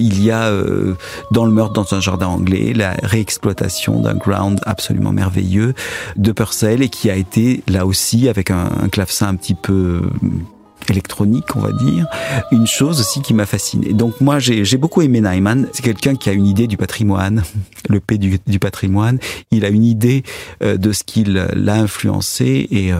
Il 0.00 0.22
y 0.22 0.30
a 0.30 0.44
euh, 0.44 0.94
dans 1.30 1.44
le 1.44 1.52
meurtre 1.52 1.74
dans 1.74 1.94
un 1.94 2.00
jardin 2.00 2.26
anglais 2.26 2.72
la 2.74 2.96
réexploitation 3.02 4.00
d'un 4.00 4.14
ground 4.14 4.58
absolument 4.64 5.12
merveilleux 5.12 5.74
de 6.16 6.32
Purcell 6.32 6.82
et 6.82 6.88
qui 6.88 7.10
a 7.10 7.16
été 7.16 7.62
là 7.68 7.86
aussi 7.86 8.28
avec 8.28 8.50
un, 8.50 8.70
un 8.82 8.88
clavecin 8.88 9.28
un 9.28 9.36
petit 9.36 9.54
peu 9.54 10.02
électronique, 10.90 11.56
on 11.56 11.60
va 11.60 11.72
dire. 11.72 12.06
Une 12.52 12.66
chose 12.66 13.00
aussi 13.00 13.22
qui 13.22 13.34
m'a 13.34 13.46
fasciné. 13.46 13.92
Donc 13.92 14.20
moi, 14.20 14.38
j'ai 14.38 14.76
beaucoup 14.76 15.02
aimé 15.02 15.20
Nyman. 15.20 15.66
C'est 15.72 15.82
quelqu'un 15.82 16.16
qui 16.16 16.28
a 16.28 16.32
une 16.32 16.46
idée 16.46 16.66
du 16.66 16.76
patrimoine, 16.76 17.42
le 17.88 18.00
P 18.00 18.18
du, 18.18 18.38
du 18.46 18.58
patrimoine. 18.58 19.18
Il 19.50 19.64
a 19.64 19.68
une 19.68 19.84
idée 19.84 20.22
euh, 20.62 20.76
de 20.76 20.92
ce 20.92 21.04
qu'il 21.04 21.32
l'a 21.34 21.74
influencé 21.74 22.68
et 22.70 22.92
euh, 22.92 22.98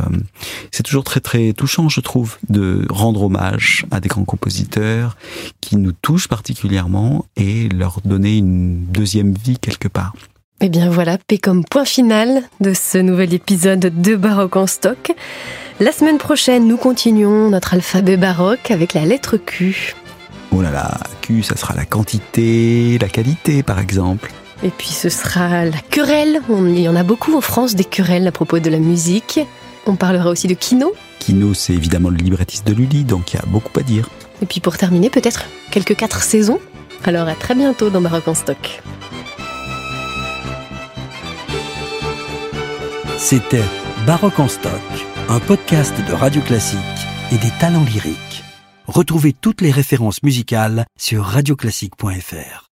c'est 0.71 0.83
toujours 0.83 1.05
très 1.05 1.21
très 1.21 1.53
touchant, 1.53 1.89
je 1.89 2.01
trouve, 2.01 2.39
de 2.49 2.87
rendre 2.91 3.23
hommage 3.23 3.87
à 3.91 4.01
des 4.01 4.09
grands 4.09 4.25
compositeurs 4.25 5.17
qui 5.61 5.77
nous 5.77 5.93
touchent 5.93 6.29
particulièrement 6.29 7.27
et 7.37 7.69
leur 7.69 8.01
donner 8.05 8.37
une 8.37 8.85
deuxième 8.87 9.35
vie 9.35 9.59
quelque 9.59 9.89
part. 9.89 10.15
Et 10.63 10.67
eh 10.67 10.69
bien 10.69 10.91
voilà, 10.91 11.17
P 11.17 11.39
comme 11.39 11.65
point 11.65 11.87
final 11.87 12.43
de 12.61 12.75
ce 12.75 12.99
nouvel 12.99 13.33
épisode 13.33 13.81
de 13.81 14.15
Baroque 14.15 14.57
en 14.57 14.67
stock. 14.67 15.11
La 15.81 15.91
semaine 15.91 16.19
prochaine, 16.19 16.69
nous 16.69 16.77
continuons 16.77 17.49
notre 17.49 17.73
alphabet 17.73 18.19
baroque 18.19 18.71
avec 18.71 18.93
la 18.93 19.07
lettre 19.07 19.39
Q. 19.39 19.95
Oh 20.55 20.61
là 20.61 20.71
là, 20.71 21.01
Q, 21.23 21.43
ça 21.43 21.57
sera 21.57 21.75
la 21.75 21.87
quantité, 21.87 22.99
la 23.01 23.09
qualité 23.09 23.63
par 23.63 23.79
exemple. 23.79 24.31
Et 24.63 24.69
puis 24.69 24.89
ce 24.89 25.09
sera 25.09 25.65
la 25.65 25.79
querelle. 25.91 26.43
il 26.51 26.81
y 26.81 26.91
en 26.91 26.97
a 26.97 27.05
beaucoup 27.05 27.35
en 27.35 27.41
France 27.41 27.75
des 27.75 27.85
querelles 27.85 28.27
à 28.27 28.33
propos 28.33 28.59
de 28.59 28.69
la 28.69 28.81
musique. 28.81 29.41
On 29.87 29.97
parlera 29.97 30.29
aussi 30.29 30.47
de 30.47 30.53
Kino. 30.53 30.93
Kino, 31.21 31.55
c'est 31.55 31.73
évidemment 31.73 32.11
le 32.11 32.19
librettiste 32.19 32.67
de 32.67 32.75
Lully, 32.75 33.05
donc 33.05 33.33
il 33.33 33.37
y 33.37 33.39
a 33.39 33.47
beaucoup 33.47 33.81
à 33.81 33.83
dire. 33.83 34.11
Et 34.43 34.47
puis 34.47 34.61
pour 34.61 34.77
terminer, 34.77 35.09
peut-être 35.09 35.47
quelques 35.71 35.97
quatre 35.97 36.21
saisons. 36.21 36.61
Alors 37.05 37.29
à 37.29 37.35
très 37.35 37.55
bientôt 37.55 37.89
dans 37.89 38.03
Baroque 38.03 38.29
en 38.29 38.35
stock. 38.35 38.83
C'était 43.21 43.63
Baroque 44.07 44.41
en 44.41 44.49
stock 44.49 44.73
un 45.29 45.41
podcast 45.41 45.95
de 46.09 46.13
Radio 46.15 46.41
Classique 46.41 46.81
et 47.31 47.37
des 47.37 47.51
talents 47.61 47.85
lyriques. 47.85 48.43
Retrouvez 48.87 49.35
toutes 49.35 49.61
les 49.61 49.71
références 49.71 50.23
musicales 50.23 50.87
sur 50.99 51.23
radioclassique.fr. 51.23 52.67